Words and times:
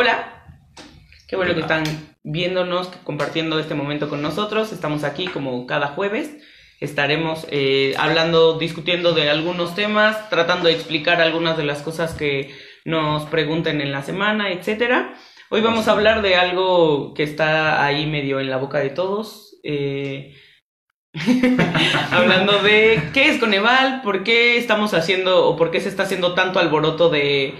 Hola, 0.00 0.44
qué 1.26 1.34
bueno 1.34 1.54
que 1.54 1.60
están 1.62 1.82
viéndonos, 2.22 2.86
compartiendo 3.02 3.58
este 3.58 3.74
momento 3.74 4.08
con 4.08 4.22
nosotros. 4.22 4.72
Estamos 4.72 5.02
aquí 5.02 5.26
como 5.26 5.66
cada 5.66 5.88
jueves. 5.88 6.36
Estaremos 6.78 7.48
eh, 7.50 7.96
hablando, 7.98 8.60
discutiendo 8.60 9.12
de 9.12 9.28
algunos 9.28 9.74
temas, 9.74 10.30
tratando 10.30 10.68
de 10.68 10.74
explicar 10.74 11.20
algunas 11.20 11.56
de 11.56 11.64
las 11.64 11.82
cosas 11.82 12.14
que 12.14 12.54
nos 12.84 13.24
pregunten 13.24 13.80
en 13.80 13.90
la 13.90 14.04
semana, 14.04 14.52
etcétera. 14.52 15.14
Hoy 15.50 15.62
vamos 15.62 15.88
a 15.88 15.92
hablar 15.94 16.22
de 16.22 16.36
algo 16.36 17.12
que 17.12 17.24
está 17.24 17.84
ahí 17.84 18.06
medio 18.06 18.38
en 18.38 18.50
la 18.50 18.58
boca 18.58 18.78
de 18.78 18.90
todos. 18.90 19.58
eh, 19.64 20.36
hablando 22.12 22.62
de 22.62 23.02
qué 23.12 23.30
es 23.30 23.40
Coneval, 23.40 24.02
por 24.02 24.22
qué 24.22 24.58
estamos 24.58 24.94
haciendo 24.94 25.48
o 25.48 25.56
por 25.56 25.72
qué 25.72 25.80
se 25.80 25.88
está 25.88 26.04
haciendo 26.04 26.34
tanto 26.34 26.60
alboroto 26.60 27.10
de, 27.10 27.54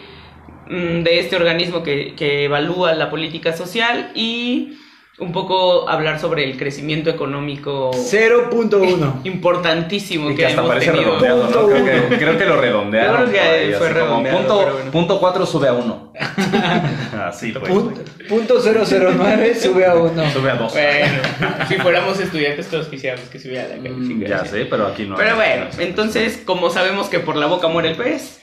de 0.69 1.19
este 1.21 1.37
organismo 1.37 1.83
que, 1.83 2.15
que 2.15 2.45
evalúa 2.45 2.95
la 2.95 3.11
política 3.11 3.57
social 3.57 4.11
y 4.15 4.79
un 5.19 5.33
poco 5.33 5.89
hablar 5.89 6.21
sobre 6.21 6.45
el 6.45 6.57
crecimiento 6.57 7.11
económico 7.11 7.91
0.1. 7.93 9.21
importantísimo 9.25 10.31
Y 10.31 10.35
que, 10.35 10.43
que 10.43 10.47
hasta 10.47 10.61
hemos 10.61 10.69
parece 10.75 10.93
tenido. 10.93 11.19
redondeado, 11.19 11.51
¿no? 11.51 11.67
Creo 11.69 12.09
que, 12.09 12.17
creo 12.19 12.39
que 12.39 12.45
lo 12.45 12.61
redondearon. 12.61 13.29
Creo 13.29 13.71
que 13.71 13.75
fue 13.77 13.89
redondeado, 13.89 14.39
Punto, 14.39 14.55
bueno. 14.73 14.91
punto 14.93 15.19
4 15.19 15.47
sube 15.47 15.69
a 15.69 15.73
1. 15.73 16.13
Así 17.27 17.51
pues. 17.53 17.69
Punto, 17.69 18.01
punto 18.29 18.55
009 18.63 19.55
sube 19.57 19.87
a 19.87 19.95
1. 19.97 20.31
Sube 20.31 20.51
a 20.51 20.55
2. 20.55 20.73
Bueno, 20.73 21.23
si 21.69 21.75
fuéramos 21.77 22.21
estudiantes 22.21 22.69
todos 22.69 22.87
quisiéramos 22.87 23.29
que 23.29 23.41
subiera 23.41 23.65
la 23.65 23.75
calificación. 23.77 24.19
Mm, 24.21 24.25
ya 24.25 24.45
sé, 24.45 24.67
pero 24.67 24.87
aquí 24.87 25.05
no. 25.05 25.17
Pero 25.17 25.35
bueno, 25.35 25.67
entonces, 25.79 26.41
como 26.45 26.71
sabemos 26.71 27.09
que 27.09 27.19
por 27.19 27.35
la 27.37 27.47
boca 27.47 27.67
muere 27.67 27.91
el 27.91 27.97
pez, 27.97 28.41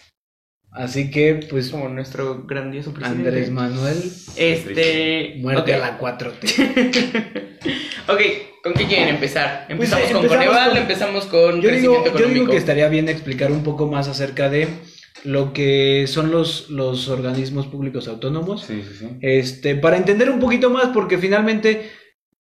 Así 0.75 1.09
que, 1.09 1.35
pues, 1.49 1.69
como 1.69 1.87
nuestro 1.87 2.43
grandioso 2.45 2.91
presidente. 2.93 3.29
Andrés 3.29 3.49
Manuel, 3.49 3.97
Este. 4.35 5.35
muerte 5.39 5.73
a 5.73 5.77
la 5.77 5.97
4T. 5.97 6.43
ok, 8.09 8.21
¿con 8.61 8.73
qué 8.73 8.85
quieren 8.85 9.07
empezar? 9.09 9.65
Pues, 9.67 9.91
¿Empezamos 9.91 10.09
eh, 10.09 10.13
con 10.13 10.27
Coneval 10.27 10.69
con- 10.69 10.77
o 10.77 10.81
empezamos 10.81 11.25
con 11.27 11.61
Yo 11.61 11.69
digo, 11.71 12.03
yo 12.17 12.27
digo 12.27 12.47
que 12.47 12.57
estaría 12.57 12.89
bien 12.89 13.07
explicar 13.09 13.51
un 13.51 13.63
poco 13.63 13.87
más 13.87 14.07
acerca 14.09 14.49
de 14.49 14.67
lo 15.23 15.53
que 15.53 16.05
son 16.07 16.29
los, 16.29 16.69
los 16.69 17.07
organismos 17.07 17.67
públicos 17.67 18.07
autónomos. 18.07 18.63
Sí, 18.65 18.83
sí, 18.87 18.95
sí. 18.99 19.07
Este, 19.21 19.75
para 19.75 19.97
entender 19.97 20.29
un 20.29 20.39
poquito 20.39 20.69
más, 20.69 20.87
porque 20.93 21.17
finalmente 21.17 21.89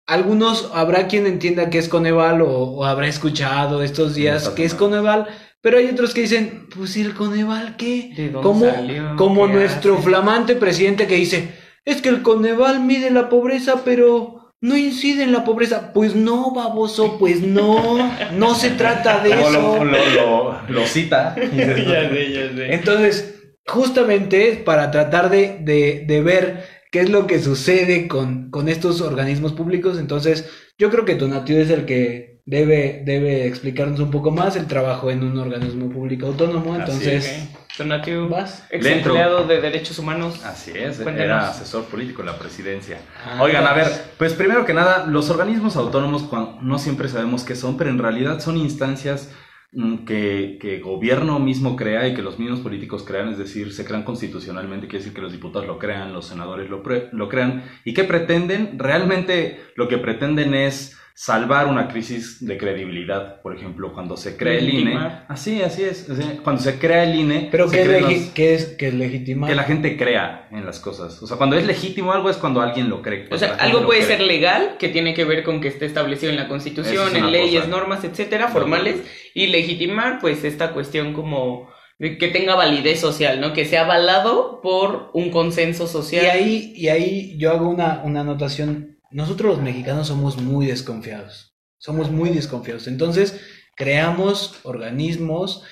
algunos 0.05 0.69
habrá 0.73 1.07
quien 1.07 1.25
entienda 1.27 1.69
que 1.69 1.79
es 1.79 1.89
Coneval 1.89 2.41
o, 2.41 2.49
o 2.49 2.85
habrá 2.85 3.07
escuchado 3.07 3.81
estos 3.83 4.15
días 4.15 4.43
Esta 4.43 4.55
que 4.55 4.65
es. 4.65 4.73
Coneval, 4.73 5.27
pero 5.67 5.79
hay 5.79 5.87
otros 5.87 6.13
que 6.13 6.21
dicen, 6.21 6.67
pues 6.73 6.95
¿y 6.95 7.01
el 7.01 7.13
Coneval 7.13 7.75
qué? 7.75 8.13
¿De 8.15 8.29
dónde 8.29 8.41
Como, 8.41 8.65
salió? 8.71 9.15
como 9.17 9.47
¿Qué 9.47 9.53
nuestro 9.53 9.95
hace? 9.95 10.03
flamante 10.03 10.55
presidente 10.55 11.07
que 11.07 11.15
dice, 11.15 11.49
es 11.83 12.01
que 12.01 12.07
el 12.09 12.21
Coneval 12.21 12.79
mide 12.79 13.11
la 13.11 13.27
pobreza, 13.27 13.83
pero 13.83 14.53
no 14.61 14.77
incide 14.77 15.23
en 15.23 15.33
la 15.33 15.43
pobreza. 15.43 15.91
Pues 15.93 16.15
no, 16.15 16.53
baboso, 16.53 17.17
pues 17.19 17.41
no, 17.41 17.97
no 18.31 18.55
se 18.55 18.69
trata 18.71 19.19
de 19.19 19.31
eso. 19.31 19.51
lo, 19.51 19.83
lo, 19.83 20.05
lo, 20.15 20.61
lo 20.69 20.85
cita. 20.87 21.35
dices, 21.51 21.85
ya 21.85 22.09
sé, 22.09 22.31
ya 22.31 22.55
sé. 22.55 22.73
Entonces, 22.73 23.35
justamente 23.65 24.61
para 24.65 24.91
tratar 24.91 25.29
de, 25.29 25.57
de- 25.61 26.05
de 26.07 26.21
ver 26.21 26.63
qué 26.91 27.01
es 27.01 27.09
lo 27.09 27.27
que 27.27 27.39
sucede 27.39 28.07
con, 28.07 28.49
con 28.51 28.69
estos 28.69 29.01
organismos 29.01 29.51
públicos, 29.53 29.99
entonces 29.99 30.49
yo 30.77 30.89
creo 30.89 31.03
que 31.05 31.15
Tonatiuh 31.15 31.57
es 31.59 31.69
el 31.69 31.85
que 31.85 32.36
debe, 32.47 33.03
debe 33.05 33.45
explicarnos 33.45 33.99
un 33.99 34.09
poco 34.09 34.31
más 34.31 34.55
el 34.55 34.67
trabajo 34.67 35.11
en 35.11 35.21
un 35.21 35.37
organismo 35.37 35.89
público 35.91 36.27
autónomo. 36.27 36.73
Así 36.73 36.81
Entonces. 36.81 37.49
Tonatiuh, 37.75 38.27
vas. 38.27 38.65
ex 38.71 38.83
Dentro. 38.83 39.11
empleado 39.11 39.45
de 39.45 39.61
derechos 39.61 39.99
humanos. 39.99 40.43
Así 40.43 40.71
es, 40.71 40.95
Cuéntanos. 40.95 41.21
era 41.21 41.49
asesor 41.49 41.83
político 41.83 42.21
en 42.21 42.27
la 42.27 42.39
presidencia. 42.39 42.99
Ah, 43.23 43.43
Oigan, 43.43 43.67
a 43.67 43.73
ver, 43.73 43.87
pues. 44.17 44.33
primero 44.33 44.65
que 44.65 44.73
nada, 44.73 45.05
los 45.05 45.29
organismos 45.29 45.75
autónomos 45.75 46.27
no 46.61 46.79
siempre 46.79 47.09
sabemos 47.09 47.43
qué 47.43 47.55
son, 47.55 47.77
pero 47.77 47.91
en 47.91 47.99
realidad 47.99 48.39
son 48.39 48.57
instancias 48.57 49.31
mm, 49.73 50.05
que, 50.05 50.57
que 50.59 50.79
gobierno 50.79 51.37
mismo 51.39 51.75
crea 51.75 52.07
y 52.07 52.15
que 52.15 52.23
los 52.23 52.39
mismos 52.39 52.61
políticos 52.61 53.03
crean, 53.05 53.29
es 53.29 53.37
decir, 53.37 53.73
se 53.73 53.85
crean 53.85 54.03
constitucionalmente, 54.03 54.87
quiere 54.87 54.99
decir 55.03 55.13
que 55.13 55.21
los 55.21 55.33
diputados 55.33 55.67
lo 55.67 55.77
crean, 55.77 56.13
los 56.13 56.25
senadores 56.25 56.69
lo, 56.69 56.81
lo 57.11 57.29
crean, 57.29 57.65
y 57.83 57.93
que 57.93 58.05
pretenden, 58.05 58.79
realmente 58.79 59.59
lo 59.75 59.87
que 59.89 59.97
pretenden 59.97 60.55
es 60.55 60.97
salvar 61.19 61.65
una 61.65 61.87
crisis 61.87 62.45
de 62.45 62.59
credibilidad, 62.59 63.41
por 63.41 63.55
ejemplo, 63.57 63.91
cuando 63.91 64.15
se 64.17 64.37
crea 64.37 64.53
el 64.59 64.69
INE. 64.69 64.73
Legitimar. 64.83 65.25
Así, 65.27 65.63
así 65.63 65.81
es, 65.81 66.07
así, 66.07 66.21
cuando 66.43 66.61
se 66.61 66.77
crea 66.77 67.05
el 67.05 67.15
INE, 67.19 67.47
Pero 67.49 67.67
se 67.67 67.75
¿qué 67.77 67.81
es, 67.97 68.01
los- 68.03 68.13
qué 68.35 68.53
es, 68.53 68.65
qué 68.77 68.87
es 68.89 68.93
legitimar? 68.93 69.49
que 69.49 69.55
la 69.55 69.63
gente 69.63 69.97
crea 69.97 70.47
en 70.51 70.63
las 70.63 70.79
cosas. 70.79 71.19
O 71.23 71.25
sea, 71.25 71.37
cuando 71.37 71.57
es 71.57 71.65
legítimo 71.65 72.11
algo 72.13 72.29
es 72.29 72.37
cuando 72.37 72.61
alguien 72.61 72.87
lo 72.87 73.01
cree. 73.01 73.27
O 73.31 73.37
sea, 73.39 73.55
algo 73.55 73.83
puede 73.87 74.05
cree. 74.05 74.17
ser 74.17 74.27
legal, 74.27 74.75
que 74.77 74.89
tiene 74.89 75.15
que 75.15 75.25
ver 75.25 75.43
con 75.43 75.59
que 75.59 75.69
esté 75.69 75.87
establecido 75.87 76.31
en 76.31 76.37
la 76.37 76.47
Constitución, 76.47 77.07
es 77.07 77.15
en 77.15 77.31
leyes, 77.31 77.61
cosa. 77.65 77.71
normas, 77.75 78.03
etcétera, 78.03 78.49
formales, 78.49 78.97
y 79.33 79.47
legitimar, 79.47 80.19
pues, 80.21 80.43
esta 80.43 80.71
cuestión 80.71 81.13
como 81.13 81.67
que 81.99 82.27
tenga 82.31 82.53
validez 82.53 82.99
social, 82.99 83.41
¿no? 83.41 83.53
Que 83.53 83.65
sea 83.65 83.85
avalado 83.85 84.61
por 84.61 85.09
un 85.15 85.31
consenso 85.31 85.87
social. 85.87 86.23
Y 86.25 86.27
ahí, 86.29 86.73
y 86.75 86.89
ahí 86.89 87.37
yo 87.39 87.49
hago 87.49 87.67
una, 87.69 88.01
una 88.03 88.21
anotación. 88.21 88.96
Nosotros 89.11 89.55
los 89.55 89.63
mexicanos 89.63 90.07
somos 90.07 90.37
muy 90.41 90.65
desconfiados. 90.65 91.55
Somos 91.79 92.11
muy 92.11 92.29
desconfiados. 92.31 92.87
Entonces, 92.87 93.39
creamos 93.75 94.59
organismos 94.63 95.63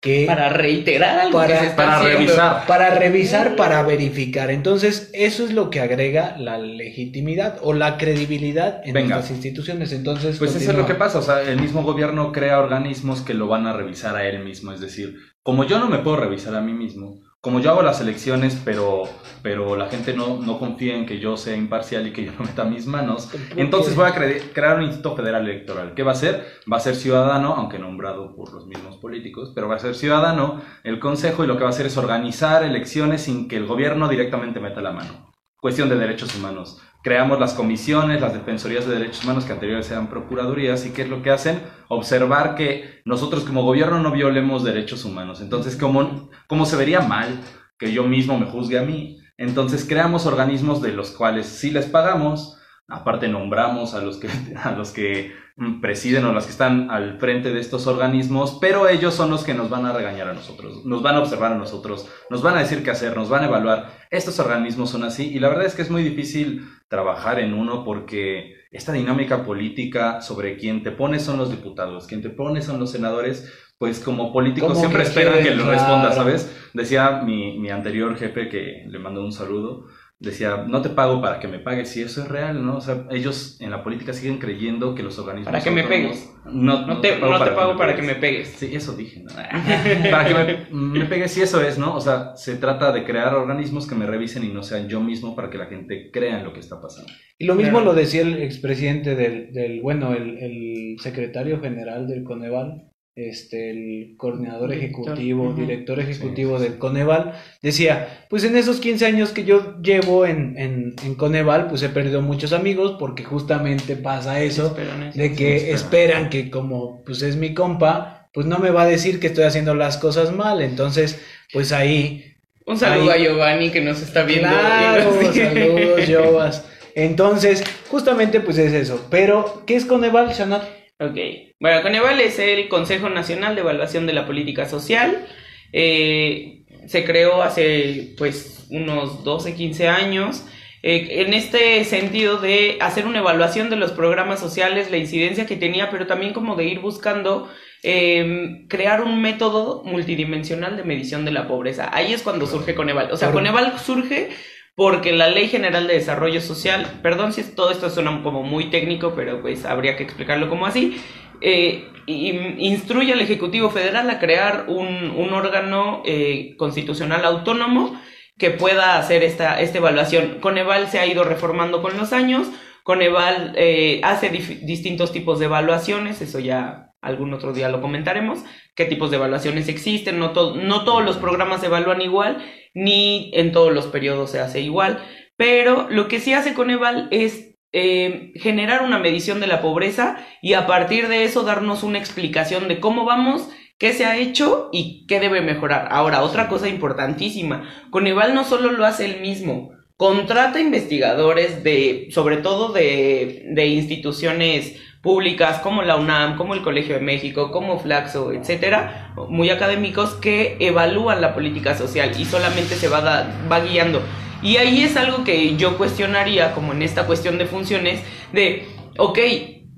que 0.00 0.24
para 0.26 0.48
reiterar 0.48 1.20
algo 1.20 1.38
Para- 1.38 1.54
que 1.54 1.60
se 1.60 1.66
está 1.66 1.76
para 1.76 1.96
haciendo. 1.98 2.18
revisar. 2.18 2.66
para 2.66 2.90
revisar, 2.96 3.54
para 3.56 3.82
verificar. 3.84 4.50
Entonces, 4.50 5.10
eso 5.14 5.44
es 5.44 5.52
lo 5.52 5.70
que 5.70 5.78
agrega 5.78 6.36
la 6.38 6.58
legitimidad 6.58 7.58
o 7.62 7.72
la 7.72 7.98
credibilidad 7.98 8.80
en 8.84 8.94
Venga. 8.94 9.14
nuestras 9.14 9.36
instituciones. 9.36 9.92
Entonces, 9.92 10.38
Pues 10.40 10.56
eso 10.56 10.72
es 10.72 10.76
lo 10.76 10.86
que 10.86 10.96
pasa, 10.96 11.18
o 11.20 11.22
sea, 11.22 11.42
el 11.42 11.60
mismo 11.60 11.84
gobierno 11.84 12.32
crea 12.32 12.58
organismos 12.58 13.20
que 13.20 13.32
lo 13.34 13.46
van 13.46 13.68
a 13.68 13.74
revisar 13.74 14.16
a 14.16 14.26
él 14.28 14.42
mismo, 14.44 14.72
es 14.72 14.80
decir, 14.80 15.14
como 15.44 15.62
yo 15.64 15.78
no 15.78 15.88
me 15.88 15.98
puedo 15.98 16.16
revisar 16.16 16.56
a 16.56 16.60
mí 16.60 16.72
mismo, 16.72 17.20
como 17.42 17.58
yo 17.60 17.70
hago 17.72 17.82
las 17.82 18.00
elecciones, 18.00 18.58
pero, 18.64 19.02
pero 19.42 19.76
la 19.76 19.88
gente 19.88 20.14
no, 20.14 20.38
no 20.38 20.58
confía 20.60 20.94
en 20.96 21.04
que 21.06 21.18
yo 21.18 21.36
sea 21.36 21.56
imparcial 21.56 22.06
y 22.06 22.12
que 22.12 22.24
yo 22.24 22.32
no 22.38 22.44
meta 22.46 22.64
mis 22.64 22.86
manos, 22.86 23.30
entonces 23.56 23.94
voy 23.96 24.06
a 24.06 24.14
cre- 24.14 24.52
crear 24.54 24.78
un 24.78 24.84
Instituto 24.84 25.16
Federal 25.16 25.42
Electoral. 25.48 25.92
¿Qué 25.94 26.04
va 26.04 26.12
a 26.12 26.14
ser? 26.14 26.46
Va 26.72 26.76
a 26.76 26.80
ser 26.80 26.94
ciudadano, 26.94 27.54
aunque 27.54 27.78
nombrado 27.80 28.34
por 28.36 28.52
los 28.54 28.66
mismos 28.68 28.96
políticos, 28.98 29.50
pero 29.54 29.66
va 29.68 29.74
a 29.74 29.80
ser 29.80 29.94
ciudadano 29.96 30.62
el 30.84 31.00
Consejo 31.00 31.42
y 31.42 31.48
lo 31.48 31.56
que 31.56 31.64
va 31.64 31.70
a 31.70 31.72
hacer 31.72 31.86
es 31.86 31.96
organizar 31.96 32.62
elecciones 32.62 33.22
sin 33.22 33.48
que 33.48 33.56
el 33.56 33.66
gobierno 33.66 34.08
directamente 34.08 34.60
meta 34.60 34.80
la 34.80 34.92
mano. 34.92 35.32
Cuestión 35.56 35.88
de 35.88 35.96
derechos 35.96 36.34
humanos. 36.36 36.80
Creamos 37.02 37.40
las 37.40 37.54
comisiones, 37.54 38.20
las 38.20 38.32
defensorías 38.32 38.86
de 38.86 38.94
derechos 38.94 39.24
humanos 39.24 39.44
que 39.44 39.52
anteriormente 39.52 39.92
eran 39.92 40.08
procuradurías 40.08 40.86
y 40.86 40.90
qué 40.90 41.02
es 41.02 41.08
lo 41.08 41.22
que 41.22 41.30
hacen? 41.30 41.60
Observar 41.88 42.54
que 42.54 43.02
nosotros 43.04 43.42
como 43.42 43.64
gobierno 43.64 44.00
no 44.00 44.12
violemos 44.12 44.62
derechos 44.62 45.04
humanos. 45.04 45.40
Entonces, 45.40 45.76
como, 45.76 46.30
como 46.46 46.64
se 46.64 46.76
vería 46.76 47.00
mal 47.00 47.40
que 47.76 47.92
yo 47.92 48.04
mismo 48.04 48.38
me 48.38 48.46
juzgue 48.46 48.78
a 48.78 48.82
mí, 48.82 49.18
entonces 49.36 49.84
creamos 49.84 50.26
organismos 50.26 50.80
de 50.80 50.92
los 50.92 51.10
cuales 51.10 51.46
sí 51.46 51.72
les 51.72 51.86
pagamos, 51.86 52.56
aparte 52.88 53.28
nombramos 53.28 53.94
a 53.94 54.02
los 54.02 54.18
que, 54.18 54.28
a 54.62 54.72
los 54.72 54.90
que 54.90 55.32
mm, 55.56 55.80
presiden 55.80 56.24
o 56.24 56.32
los 56.32 56.44
que 56.44 56.50
están 56.50 56.90
al 56.90 57.18
frente 57.18 57.52
de 57.52 57.60
estos 57.60 57.86
organismos, 57.86 58.58
pero 58.60 58.88
ellos 58.88 59.14
son 59.14 59.30
los 59.30 59.44
que 59.44 59.54
nos 59.54 59.70
van 59.70 59.86
a 59.86 59.92
regañar 59.92 60.28
a 60.28 60.34
nosotros, 60.34 60.84
nos 60.84 61.02
van 61.02 61.16
a 61.16 61.20
observar 61.20 61.52
a 61.52 61.58
nosotros, 61.58 62.08
nos 62.30 62.42
van 62.42 62.56
a 62.56 62.60
decir 62.60 62.82
qué 62.82 62.90
hacer, 62.90 63.16
nos 63.16 63.28
van 63.28 63.44
a 63.44 63.46
evaluar. 63.46 63.92
Estos 64.10 64.38
organismos 64.38 64.90
son 64.90 65.04
así 65.04 65.30
y 65.30 65.38
la 65.38 65.48
verdad 65.48 65.66
es 65.66 65.74
que 65.74 65.82
es 65.82 65.90
muy 65.90 66.02
difícil 66.02 66.68
trabajar 66.88 67.40
en 67.40 67.54
uno 67.54 67.84
porque 67.84 68.62
esta 68.70 68.92
dinámica 68.92 69.44
política 69.44 70.20
sobre 70.22 70.56
quien 70.56 70.82
te 70.82 70.90
pone 70.90 71.20
son 71.20 71.38
los 71.38 71.50
diputados, 71.50 72.06
quien 72.06 72.22
te 72.22 72.30
pone 72.30 72.62
son 72.62 72.80
los 72.80 72.90
senadores, 72.90 73.52
pues 73.78 74.00
como 74.00 74.32
políticos 74.32 74.78
siempre 74.78 75.02
que 75.02 75.08
esperan 75.08 75.42
que 75.42 75.54
lo 75.54 75.68
responda, 75.68 76.08
claro. 76.08 76.14
¿sabes? 76.14 76.70
Decía 76.72 77.22
mi, 77.22 77.58
mi 77.58 77.70
anterior 77.70 78.16
jefe 78.16 78.48
que 78.48 78.84
le 78.86 78.98
mandó 78.98 79.22
un 79.24 79.32
saludo, 79.32 79.86
decía, 80.22 80.64
no 80.68 80.80
te 80.82 80.88
pago 80.88 81.20
para 81.20 81.40
que 81.40 81.48
me 81.48 81.58
pagues, 81.58 81.96
y 81.96 82.02
eso 82.02 82.22
es 82.22 82.28
real, 82.28 82.64
¿no? 82.64 82.76
O 82.76 82.80
sea, 82.80 83.06
ellos 83.10 83.56
en 83.60 83.70
la 83.70 83.82
política 83.82 84.12
siguen 84.12 84.38
creyendo 84.38 84.94
que 84.94 85.02
los 85.02 85.18
organismos... 85.18 85.52
Para 85.52 85.62
que 85.62 85.70
me 85.70 85.82
pegues. 85.82 86.32
No, 86.44 86.86
No 86.86 87.00
te, 87.00 87.18
no 87.18 87.42
te 87.42 87.50
pago 87.50 87.76
para 87.76 87.96
que 87.96 88.02
me 88.02 88.14
pegues. 88.14 88.48
Sí, 88.48 88.70
eso 88.74 88.94
dije. 88.94 89.22
¿no? 89.22 89.30
para 90.10 90.26
que 90.26 90.66
me, 90.70 90.98
me 91.00 91.04
pegues, 91.06 91.32
sí, 91.32 91.42
eso 91.42 91.60
es, 91.60 91.78
¿no? 91.78 91.94
O 91.94 92.00
sea, 92.00 92.36
se 92.36 92.56
trata 92.56 92.92
de 92.92 93.04
crear 93.04 93.34
organismos 93.34 93.86
que 93.86 93.94
me 93.94 94.06
revisen 94.06 94.44
y 94.44 94.48
no 94.48 94.62
sean 94.62 94.88
yo 94.88 95.00
mismo 95.00 95.34
para 95.34 95.50
que 95.50 95.58
la 95.58 95.66
gente 95.66 96.10
crea 96.12 96.38
en 96.38 96.44
lo 96.44 96.52
que 96.52 96.60
está 96.60 96.80
pasando. 96.80 97.12
Y 97.38 97.46
lo 97.46 97.54
mismo 97.54 97.80
lo 97.80 97.92
decía 97.92 98.22
el 98.22 98.42
expresidente 98.42 99.16
del, 99.16 99.52
del 99.52 99.80
bueno, 99.82 100.14
el, 100.14 100.38
el 100.38 100.96
secretario 101.00 101.60
general 101.60 102.06
del 102.06 102.22
Coneval, 102.22 102.91
este, 103.14 103.70
el 103.70 104.14
coordinador 104.16 104.70
Director, 104.70 105.02
ejecutivo, 105.12 105.52
director 105.52 106.00
ejecutivo 106.00 106.56
Sí, 106.58 106.64
sí, 106.64 106.70
del 106.70 106.78
Coneval, 106.78 107.32
decía, 107.60 108.24
pues 108.30 108.44
en 108.44 108.56
esos 108.56 108.80
15 108.80 109.04
años 109.06 109.30
que 109.32 109.44
yo 109.44 109.80
llevo 109.82 110.24
en, 110.24 110.56
en, 110.56 110.94
en 111.04 111.14
Coneval, 111.14 111.66
pues 111.68 111.82
he 111.82 111.90
perdido 111.90 112.22
muchos 112.22 112.52
amigos 112.54 112.96
porque 112.98 113.22
justamente 113.24 113.96
pasa 113.96 114.40
eso, 114.42 114.68
Esperan 114.68 115.02
eso. 115.02 115.18
de 115.18 115.34
que 115.34 115.58
Sí, 115.60 115.70
esperan 115.70 116.30
que 116.30 116.50
como 116.50 117.02
pues 117.04 117.20
es 117.22 117.36
mi 117.36 117.52
compa, 117.52 118.28
pues 118.32 118.46
no 118.46 118.58
me 118.58 118.70
va 118.70 118.84
a 118.84 118.86
decir 118.86 119.20
que 119.20 119.26
estoy 119.26 119.44
haciendo 119.44 119.74
las 119.74 119.98
cosas 119.98 120.32
mal, 120.32 120.62
entonces 120.62 121.20
pues 121.52 121.70
ahí 121.72 122.34
Un 122.64 122.78
saludo 122.78 123.10
Ahí- 123.10 123.26
a 123.26 123.28
Giovanni 123.28 123.70
que 123.70 123.82
nos 123.82 124.00
está 124.00 124.22
viendo. 124.22 124.48
Claro, 124.48 125.10
nos 125.22 125.34
saludos, 125.34 126.00
Jovas. 126.08 126.64
Entonces, 126.94 127.64
justamente 127.88 128.40
pues 128.40 128.56
es 128.58 128.72
eso. 128.72 129.06
Pero, 129.10 129.64
¿qué 129.66 129.76
es 129.76 129.84
Coneval, 129.84 130.28
Shanat? 130.32 130.62
Ok. 131.02 131.18
Bueno, 131.60 131.82
Coneval 131.82 132.20
es 132.20 132.38
el 132.38 132.68
Consejo 132.68 133.08
Nacional 133.08 133.54
de 133.54 133.62
Evaluación 133.62 134.06
de 134.06 134.12
la 134.12 134.26
Política 134.26 134.66
Social. 134.68 135.26
Eh, 135.72 136.62
se 136.86 137.04
creó 137.04 137.42
hace 137.42 138.14
pues 138.18 138.66
unos 138.70 139.24
12, 139.24 139.54
15 139.54 139.88
años. 139.88 140.44
eh, 140.82 141.22
en 141.26 141.34
este 141.34 141.84
sentido 141.84 142.38
de 142.38 142.76
hacer 142.80 143.06
una 143.06 143.20
evaluación 143.20 143.70
de 143.70 143.76
los 143.76 143.92
programas 143.92 144.40
sociales, 144.40 144.90
la 144.90 144.96
incidencia 144.98 145.46
que 145.46 145.56
tenía, 145.56 145.90
pero 145.90 146.06
también 146.06 146.32
como 146.32 146.56
de 146.56 146.64
ir 146.64 146.80
buscando 146.80 147.48
eh, 147.84 148.64
crear 148.68 149.02
un 149.02 149.20
método 149.22 149.82
multidimensional 149.84 150.76
de 150.76 150.84
medición 150.84 151.24
de 151.24 151.32
la 151.32 151.46
pobreza. 151.48 151.88
Ahí 151.92 152.12
es 152.12 152.22
cuando 152.22 152.46
surge 152.46 152.74
Coneval. 152.74 153.10
O 153.12 153.16
sea, 153.16 153.30
Coneval 153.32 153.78
surge 153.78 154.30
porque 154.74 155.12
la 155.12 155.28
Ley 155.28 155.48
General 155.48 155.86
de 155.86 155.94
Desarrollo 155.94 156.40
Social, 156.40 157.00
perdón 157.02 157.32
si 157.32 157.42
todo 157.54 157.70
esto 157.70 157.90
suena 157.90 158.22
como 158.22 158.42
muy 158.42 158.70
técnico, 158.70 159.14
pero 159.14 159.40
pues 159.42 159.64
habría 159.64 159.96
que 159.96 160.02
explicarlo 160.04 160.48
como 160.48 160.66
así, 160.66 160.96
eh, 161.40 161.88
in- 162.06 162.56
instruye 162.60 163.12
al 163.12 163.20
Ejecutivo 163.20 163.70
Federal 163.70 164.08
a 164.10 164.18
crear 164.18 164.64
un, 164.68 165.10
un 165.10 165.32
órgano 165.34 166.02
eh, 166.06 166.54
constitucional 166.56 167.24
autónomo 167.24 168.00
que 168.38 168.50
pueda 168.50 168.96
hacer 168.98 169.22
esta, 169.22 169.60
esta 169.60 169.78
evaluación. 169.78 170.38
Coneval 170.40 170.88
se 170.88 170.98
ha 170.98 171.06
ido 171.06 171.24
reformando 171.24 171.82
con 171.82 171.96
los 171.96 172.12
años, 172.12 172.48
Coneval 172.82 173.52
eh, 173.56 174.00
hace 174.02 174.30
distintos 174.30 175.12
tipos 175.12 175.38
de 175.38 175.44
evaluaciones, 175.46 176.20
eso 176.20 176.38
ya 176.40 176.91
algún 177.02 177.34
otro 177.34 177.52
día 177.52 177.68
lo 177.68 177.82
comentaremos, 177.82 178.44
qué 178.74 178.86
tipos 178.86 179.10
de 179.10 179.16
evaluaciones 179.16 179.68
existen, 179.68 180.18
no, 180.18 180.32
no 180.32 180.84
todos 180.84 181.04
los 181.04 181.18
programas 181.18 181.60
se 181.60 181.66
evalúan 181.66 182.00
igual, 182.00 182.38
ni 182.72 183.30
en 183.34 183.52
todos 183.52 183.72
los 183.72 183.88
periodos 183.88 184.30
se 184.30 184.40
hace 184.40 184.60
igual, 184.60 185.02
pero 185.36 185.88
lo 185.90 186.08
que 186.08 186.20
sí 186.20 186.32
hace 186.32 186.54
Coneval 186.54 187.08
es 187.10 187.56
eh, 187.72 188.32
generar 188.36 188.82
una 188.82 188.98
medición 188.98 189.40
de 189.40 189.46
la 189.48 189.60
pobreza 189.60 190.24
y 190.40 190.52
a 190.54 190.66
partir 190.66 191.08
de 191.08 191.24
eso 191.24 191.42
darnos 191.42 191.82
una 191.82 191.98
explicación 191.98 192.68
de 192.68 192.80
cómo 192.80 193.04
vamos, 193.04 193.48
qué 193.78 193.92
se 193.92 194.04
ha 194.04 194.16
hecho 194.16 194.68
y 194.72 195.06
qué 195.08 195.18
debe 195.18 195.40
mejorar. 195.40 195.88
Ahora, 195.90 196.22
otra 196.22 196.48
cosa 196.48 196.68
importantísima, 196.68 197.68
Coneval 197.90 198.34
no 198.34 198.44
solo 198.44 198.70
lo 198.70 198.86
hace 198.86 199.06
él 199.06 199.20
mismo, 199.20 199.72
contrata 199.96 200.60
investigadores 200.60 201.64
de, 201.64 202.08
sobre 202.10 202.36
todo 202.36 202.72
de, 202.72 203.46
de 203.50 203.66
instituciones 203.66 204.76
públicas 205.02 205.58
como 205.58 205.82
la 205.82 205.96
UNAM, 205.96 206.36
como 206.36 206.54
el 206.54 206.62
Colegio 206.62 206.94
de 206.94 207.00
México, 207.00 207.50
como 207.50 207.78
Flaxo, 207.80 208.32
etcétera, 208.32 209.12
muy 209.28 209.50
académicos 209.50 210.14
que 210.14 210.56
evalúan 210.60 211.20
la 211.20 211.34
política 211.34 211.74
social 211.76 212.12
y 212.18 212.24
solamente 212.24 212.76
se 212.76 212.88
va, 212.88 213.00
da- 213.00 213.28
va 213.50 213.60
guiando. 213.60 214.00
Y 214.42 214.56
ahí 214.56 214.82
es 214.82 214.96
algo 214.96 215.24
que 215.24 215.56
yo 215.56 215.76
cuestionaría, 215.76 216.52
como 216.52 216.72
en 216.72 216.82
esta 216.82 217.06
cuestión 217.06 217.36
de 217.38 217.46
funciones, 217.46 218.00
de, 218.32 218.66
ok, 218.96 219.18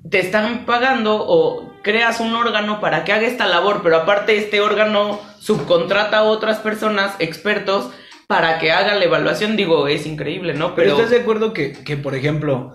te 0.09 0.19
están 0.19 0.65
pagando 0.65 1.17
o 1.19 1.71
creas 1.83 2.19
un 2.19 2.35
órgano 2.35 2.79
para 2.79 3.03
que 3.03 3.11
haga 3.13 3.27
esta 3.27 3.47
labor, 3.47 3.81
pero 3.83 3.97
aparte 3.97 4.37
este 4.37 4.61
órgano 4.61 5.19
subcontrata 5.39 6.19
a 6.19 6.23
otras 6.23 6.57
personas, 6.59 7.15
expertos, 7.19 7.89
para 8.27 8.57
que 8.57 8.71
hagan 8.71 8.97
la 8.99 9.05
evaluación, 9.05 9.55
digo, 9.55 9.87
es 9.87 10.07
increíble, 10.07 10.55
¿no? 10.55 10.73
Pero, 10.73 10.93
¿estás 10.95 11.11
de 11.11 11.19
acuerdo 11.21 11.53
que, 11.53 11.73
que, 11.73 11.95
por 11.95 12.15
ejemplo, 12.15 12.73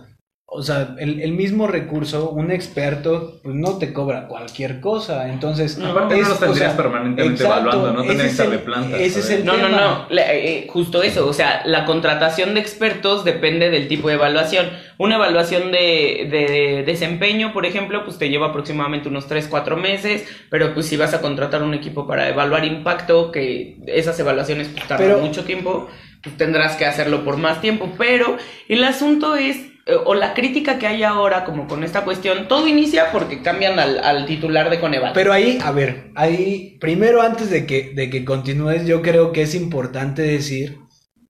o 0.52 0.62
sea, 0.62 0.96
el, 0.98 1.20
el 1.20 1.32
mismo 1.32 1.66
recurso, 1.68 2.30
un 2.30 2.50
experto, 2.50 3.38
pues 3.42 3.54
no 3.54 3.78
te 3.78 3.92
cobra 3.92 4.26
cualquier 4.26 4.80
cosa. 4.80 5.28
Entonces, 5.30 5.78
No, 5.78 5.90
Aparte 5.92 6.16
no 6.16 6.22
es, 6.22 6.28
los 6.28 6.36
o 6.38 6.40
tendrías 6.40 6.68
sea, 6.72 6.76
permanentemente 6.76 7.42
exacto, 7.44 7.70
evaluando, 7.70 7.92
no 8.02 8.06
tendrías 8.08 8.32
es 8.32 8.36
que 8.36 8.42
el- 8.42 8.50
darle 8.50 8.64
planta. 8.64 8.96
ese 8.98 9.20
es 9.20 9.30
el 9.30 9.44
No, 9.44 9.56
no, 9.56 9.66
tema. 9.68 9.80
no, 9.80 10.06
la- 10.14 10.34
eh, 10.34 10.66
justo 10.68 11.02
eso, 11.04 11.26
o 11.28 11.32
sea, 11.32 11.62
la 11.66 11.84
contratación 11.86 12.54
de 12.54 12.60
expertos 12.60 13.24
depende 13.24 13.70
del 13.70 13.86
tipo 13.86 14.08
de 14.08 14.14
evaluación. 14.14 14.66
Una 14.98 15.14
evaluación 15.16 15.70
de, 15.70 16.28
de 16.30 16.82
desempeño, 16.84 17.52
por 17.52 17.64
ejemplo, 17.64 18.04
pues 18.04 18.18
te 18.18 18.28
lleva 18.28 18.48
aproximadamente 18.48 19.08
unos 19.08 19.28
3, 19.28 19.46
4 19.48 19.76
meses, 19.76 20.24
pero 20.50 20.74
pues 20.74 20.86
si 20.86 20.96
vas 20.96 21.14
a 21.14 21.20
contratar 21.20 21.62
un 21.62 21.74
equipo 21.74 22.06
para 22.08 22.28
evaluar 22.28 22.64
impacto, 22.64 23.30
que 23.30 23.78
esas 23.86 24.18
evaluaciones 24.18 24.68
pues, 24.68 24.86
tardan 24.88 25.06
Pero- 25.06 25.18
mucho 25.20 25.44
tiempo, 25.44 25.88
pues 26.22 26.36
tendrás 26.36 26.76
que 26.76 26.84
hacerlo 26.86 27.24
por 27.24 27.36
más 27.38 27.60
tiempo. 27.62 27.88
Pero 27.96 28.36
el 28.68 28.84
asunto 28.84 29.36
es, 29.36 29.69
o 30.04 30.14
la 30.14 30.34
crítica 30.34 30.78
que 30.78 30.86
hay 30.86 31.02
ahora 31.02 31.44
como 31.44 31.66
con 31.66 31.82
esta 31.84 32.02
cuestión, 32.04 32.46
todo 32.48 32.66
inicia 32.68 33.10
porque 33.12 33.42
cambian 33.42 33.78
al, 33.78 33.98
al 34.02 34.26
titular 34.26 34.70
de 34.70 34.78
Coneval. 34.80 35.12
Pero 35.14 35.32
ahí, 35.32 35.58
a 35.64 35.72
ver, 35.72 36.10
ahí, 36.14 36.76
primero 36.80 37.22
antes 37.22 37.50
de 37.50 37.66
que, 37.66 37.92
de 37.94 38.08
que 38.10 38.24
continúes, 38.24 38.86
yo 38.86 39.02
creo 39.02 39.32
que 39.32 39.42
es 39.42 39.54
importante 39.54 40.22
decir 40.22 40.78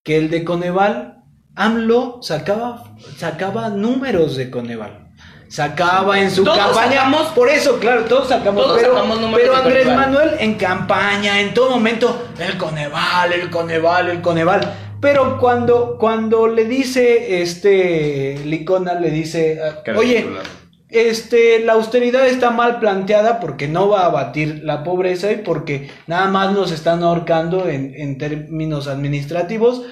que 0.05 0.17
el 0.17 0.31
de 0.31 0.45
Coneval, 0.45 1.17
AMLO 1.57 2.19
sacaba, 2.23 2.95
sacaba 3.17 3.69
números 3.71 4.37
de 4.37 4.51
Coneval. 4.51 5.07
Sacaba 5.49 6.21
en 6.21 6.31
su 6.31 6.45
Todos 6.45 6.59
campaña. 6.59 6.93
sacamos- 6.99 7.27
por 7.33 7.49
eso, 7.49 7.79
claro, 7.81 8.05
todos 8.05 8.29
sacamos. 8.29 8.63
Todos 8.63 8.79
pero 8.81 8.95
sacamos 8.95 9.21
números 9.21 9.41
pero 9.43 9.57
Andrés 9.57 9.85
Coneval. 9.85 10.11
Manuel 10.13 10.31
en 10.39 10.55
campaña, 10.55 11.41
en 11.41 11.53
todo 11.55 11.71
momento, 11.71 12.29
el 12.39 12.57
Coneval, 12.57 13.33
el 13.33 13.51
Coneval, 13.51 14.11
el 14.11 14.21
Coneval. 14.21 14.61
Pero 15.01 15.39
cuando, 15.39 15.97
cuando 15.99 16.47
le 16.47 16.65
dice 16.65 17.43
este 17.43 18.39
Licona, 18.45 18.95
le 18.95 19.11
dice, 19.11 19.61
ah, 19.63 19.83
oye, 19.97 20.27
este, 20.91 21.61
la 21.61 21.75
austeridad 21.75 22.27
está 22.27 22.51
mal 22.51 22.81
planteada 22.81 23.41
porque 23.41 23.69
no 23.69 23.89
va 23.89 24.03
a 24.03 24.07
abatir 24.07 24.61
la 24.65 24.83
pobreza 24.85 25.31
y 25.33 25.37
porque 25.37 25.89
nada 26.07 26.29
más 26.29 26.53
nos 26.53 26.73
están 26.73 27.03
ahorcando 27.03 27.69
en, 27.69 27.95
en 27.97 28.19
términos 28.19 28.89
administrativos. 28.89 29.83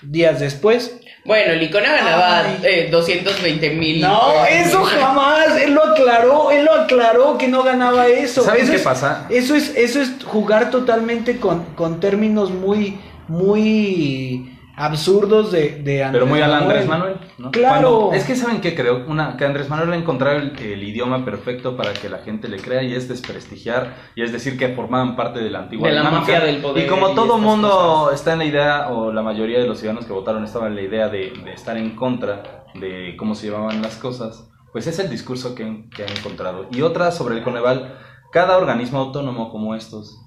Días 0.00 0.40
después. 0.40 0.98
Bueno, 1.24 1.54
Licona 1.54 1.92
ganaba 1.92 2.40
Ay. 2.40 2.60
eh, 2.64 2.88
220 2.90 3.70
mil. 3.70 4.00
No, 4.00 4.44
eso 4.46 4.82
jamás. 4.84 5.60
Él 5.60 5.74
lo 5.74 5.84
aclaró. 5.84 6.50
Él 6.50 6.64
lo 6.64 6.72
aclaró 6.74 7.36
que 7.38 7.48
no 7.48 7.62
ganaba 7.62 8.06
eso. 8.06 8.42
¿Saben 8.42 8.62
eso 8.62 8.70
qué 8.70 8.76
es, 8.76 8.82
pasa? 8.82 9.26
Eso 9.30 9.54
es, 9.54 9.74
eso 9.76 10.00
es 10.00 10.12
jugar 10.24 10.70
totalmente 10.70 11.38
con, 11.38 11.64
con 11.74 12.00
términos 12.00 12.50
muy, 12.50 12.98
muy 13.28 14.50
absurdos 14.76 15.52
de, 15.52 15.82
de 15.84 16.02
Andrés 16.02 16.20
Pero 16.24 16.26
muy 16.26 16.40
al 16.40 16.52
Andrés 16.52 16.88
Manuel, 16.88 17.14
¿no? 17.38 17.52
Claro. 17.52 17.90
Cuando- 18.00 18.12
es 18.14 18.24
que 18.24 18.34
saben 18.34 18.60
que 18.60 18.74
creo 18.74 19.04
Una, 19.06 19.36
que 19.36 19.44
Andrés 19.44 19.68
Manuel 19.68 19.92
ha 19.92 19.96
encontrado 19.96 20.36
el, 20.38 20.58
el 20.58 20.82
idioma 20.82 21.24
perfecto 21.24 21.76
para 21.76 21.92
que 21.92 22.08
la 22.08 22.18
gente 22.18 22.48
le 22.48 22.56
crea 22.58 22.82
y 22.82 22.92
es 22.92 23.08
desprestigiar 23.08 23.94
y 24.16 24.22
es 24.22 24.32
decir 24.32 24.58
que 24.58 24.70
formaban 24.74 25.14
parte 25.14 25.38
de 25.38 25.50
la 25.50 25.60
antigua 25.60 25.88
De 25.88 25.94
la 25.94 26.00
dinámica. 26.00 26.20
mafia 26.22 26.40
del 26.40 26.60
poder 26.60 26.84
Y 26.84 26.88
como 26.88 27.10
y 27.10 27.14
todo 27.14 27.38
mundo 27.38 27.68
cosas. 27.68 28.14
está 28.18 28.32
en 28.32 28.38
la 28.40 28.44
idea, 28.46 28.88
o 28.88 29.12
la 29.12 29.22
mayoría 29.22 29.60
de 29.60 29.66
los 29.68 29.78
ciudadanos 29.78 30.06
que 30.06 30.12
votaron 30.12 30.42
estaba 30.44 30.66
en 30.66 30.74
la 30.74 30.82
idea 30.82 31.08
de, 31.08 31.32
de 31.44 31.52
estar 31.52 31.76
en 31.76 31.94
contra 31.94 32.64
de 32.74 33.14
cómo 33.16 33.36
se 33.36 33.46
llevaban 33.46 33.80
las 33.80 33.94
cosas, 33.96 34.50
pues 34.72 34.88
es 34.88 34.98
el 34.98 35.08
discurso 35.08 35.54
que, 35.54 35.84
que 35.94 36.02
ha 36.02 36.06
encontrado. 36.06 36.66
Y 36.72 36.82
otra 36.82 37.12
sobre 37.12 37.36
el 37.36 37.44
Coneval, 37.44 37.96
cada 38.32 38.56
organismo 38.56 38.98
autónomo 38.98 39.52
como 39.52 39.76
estos 39.76 40.20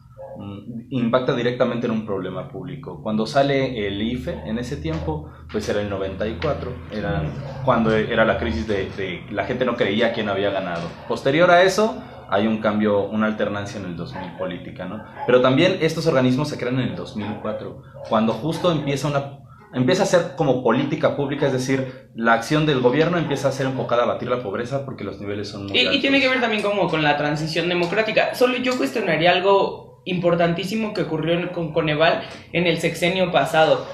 impacta 0.90 1.34
directamente 1.36 1.88
en 1.88 1.92
un 1.92 2.06
problema 2.06 2.50
público. 2.50 3.02
Cuando 3.02 3.26
sale 3.26 3.88
el 3.88 4.02
IFE 4.02 4.42
en 4.46 4.60
ese 4.60 4.78
tiempo, 4.78 5.30
pues 5.52 5.68
era 5.70 5.82
el 5.82 5.90
94, 5.90 6.72
era 6.92 7.24
cuando 7.66 7.92
era 7.94 8.26
la 8.26 8.38
crisis 8.38 8.68
de, 8.68 8.90
de 8.98 9.24
la 9.32 9.46
gente 9.46 9.66
no 9.66 9.76
creía 9.76 10.14
quién 10.14 10.30
había 10.30 10.50
ganado. 10.50 10.88
Posterior 11.08 11.50
a 11.52 11.64
eso, 11.64 12.02
hay 12.30 12.48
un 12.48 12.58
cambio, 12.60 13.06
una 13.08 13.28
alternancia 13.28 13.80
en 13.80 13.86
el 13.88 13.96
2000 13.96 14.38
política, 14.38 14.86
¿no? 14.86 15.04
Pero 15.26 15.42
también 15.42 15.78
estos 15.82 16.08
organismos 16.08 16.50
se 16.50 16.58
crean 16.58 16.80
en 16.80 16.90
el 16.90 16.96
2004, 16.96 17.82
cuando 18.10 18.34
justo 18.34 18.72
empieza 18.72 19.08
una 19.08 19.40
empieza 19.74 20.04
a 20.04 20.06
ser 20.06 20.36
como 20.38 20.64
política 20.64 21.16
pública, 21.16 21.48
es 21.48 21.54
decir, 21.54 22.10
la 22.16 22.34
acción 22.34 22.66
del 22.66 22.80
gobierno 22.80 23.18
empieza 23.18 23.50
a 23.50 23.52
ser 23.52 23.66
enfocada 23.66 24.04
a 24.04 24.06
batir 24.06 24.30
la 24.30 24.42
pobreza 24.42 24.86
porque 24.86 25.04
los 25.04 25.20
niveles 25.20 25.50
son 25.50 25.68
muy 25.68 25.78
Y, 25.78 25.82
y 25.82 25.88
altos. 25.88 26.02
tiene 26.02 26.22
que 26.22 26.30
ver 26.30 26.40
también 26.40 26.64
como 26.64 26.88
con 26.88 27.04
la 27.04 27.18
transición 27.18 27.68
democrática. 27.68 28.34
Solo 28.34 28.58
yo 28.58 28.78
cuestionaría 28.78 29.32
algo 29.32 29.87
importantísimo 30.10 30.94
que 30.94 31.02
ocurrió 31.02 31.52
con 31.52 31.72
Coneval 31.72 32.24
en 32.54 32.68
el 32.68 32.80
sexenio 32.80 33.32
pasado. 33.32 33.86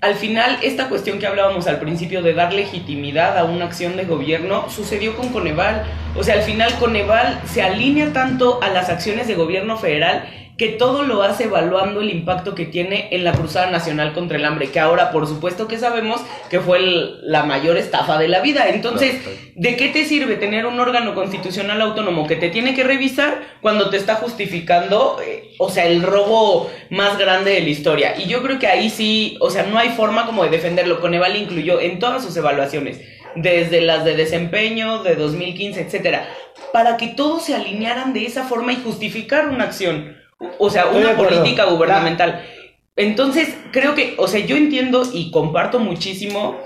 Al 0.00 0.14
final, 0.14 0.58
esta 0.62 0.88
cuestión 0.88 1.18
que 1.18 1.26
hablábamos 1.26 1.66
al 1.66 1.78
principio 1.78 2.22
de 2.22 2.32
dar 2.32 2.54
legitimidad 2.54 3.36
a 3.36 3.44
una 3.44 3.66
acción 3.66 3.98
de 3.98 4.06
gobierno 4.06 4.70
sucedió 4.70 5.14
con 5.14 5.28
Coneval. 5.28 5.84
O 6.16 6.24
sea, 6.24 6.36
al 6.36 6.42
final 6.42 6.72
Coneval 6.78 7.38
se 7.44 7.62
alinea 7.62 8.12
tanto 8.14 8.62
a 8.62 8.70
las 8.70 8.88
acciones 8.88 9.28
de 9.28 9.34
gobierno 9.34 9.76
federal 9.76 10.26
que 10.60 10.68
todo 10.68 11.04
lo 11.04 11.22
hace 11.22 11.44
evaluando 11.44 12.02
el 12.02 12.10
impacto 12.10 12.54
que 12.54 12.66
tiene 12.66 13.08
en 13.12 13.24
la 13.24 13.32
Cruzada 13.32 13.70
Nacional 13.70 14.12
contra 14.12 14.36
el 14.36 14.44
Hambre, 14.44 14.70
que 14.70 14.78
ahora 14.78 15.10
por 15.10 15.26
supuesto 15.26 15.66
que 15.66 15.78
sabemos 15.78 16.20
que 16.50 16.60
fue 16.60 16.76
el- 16.76 17.18
la 17.22 17.44
mayor 17.44 17.78
estafa 17.78 18.18
de 18.18 18.28
la 18.28 18.40
vida. 18.40 18.68
Entonces. 18.68 19.14
¿De 19.56 19.76
qué 19.76 19.88
te 19.88 20.04
sirve 20.06 20.36
tener 20.36 20.64
un 20.66 20.78
órgano 20.80 21.14
constitucional 21.14 21.80
autónomo 21.82 22.26
que 22.26 22.36
te 22.36 22.48
tiene 22.50 22.74
que 22.74 22.82
revisar 22.84 23.42
cuando 23.60 23.90
te 23.90 23.96
está 23.98 24.14
justificando, 24.14 25.18
eh, 25.26 25.50
o 25.58 25.68
sea, 25.70 25.86
el 25.86 26.02
robo 26.02 26.70
más 26.90 27.18
grande 27.18 27.52
de 27.52 27.60
la 27.60 27.68
historia? 27.68 28.14
Y 28.18 28.26
yo 28.26 28.42
creo 28.42 28.58
que 28.58 28.66
ahí 28.66 28.88
sí, 28.90 29.36
o 29.40 29.50
sea, 29.50 29.64
no 29.64 29.78
hay 29.78 29.90
forma 29.90 30.24
como 30.26 30.44
de 30.44 30.50
defenderlo. 30.50 31.00
Coneval 31.00 31.36
incluyó 31.36 31.80
en 31.80 31.98
todas 31.98 32.22
sus 32.24 32.36
evaluaciones, 32.36 33.00
desde 33.34 33.80
las 33.80 34.04
de 34.04 34.16
desempeño, 34.16 35.02
de 35.02 35.14
2015, 35.16 35.80
etcétera, 35.82 36.26
para 36.72 36.96
que 36.96 37.08
todos 37.08 37.44
se 37.44 37.54
alinearan 37.54 38.12
de 38.12 38.26
esa 38.26 38.44
forma 38.44 38.72
y 38.72 38.76
justificar 38.82 39.48
una 39.48 39.64
acción, 39.64 40.16
o 40.58 40.70
sea, 40.70 40.86
una 40.86 41.16
política 41.16 41.64
gubernamental. 41.64 42.42
entonces, 42.96 43.48
creo 43.72 43.94
que, 43.94 44.14
o 44.18 44.26
sea, 44.28 44.40
yo 44.40 44.56
entiendo 44.56 45.02
y 45.12 45.30
comparto 45.30 45.78
muchísimo 45.78 46.58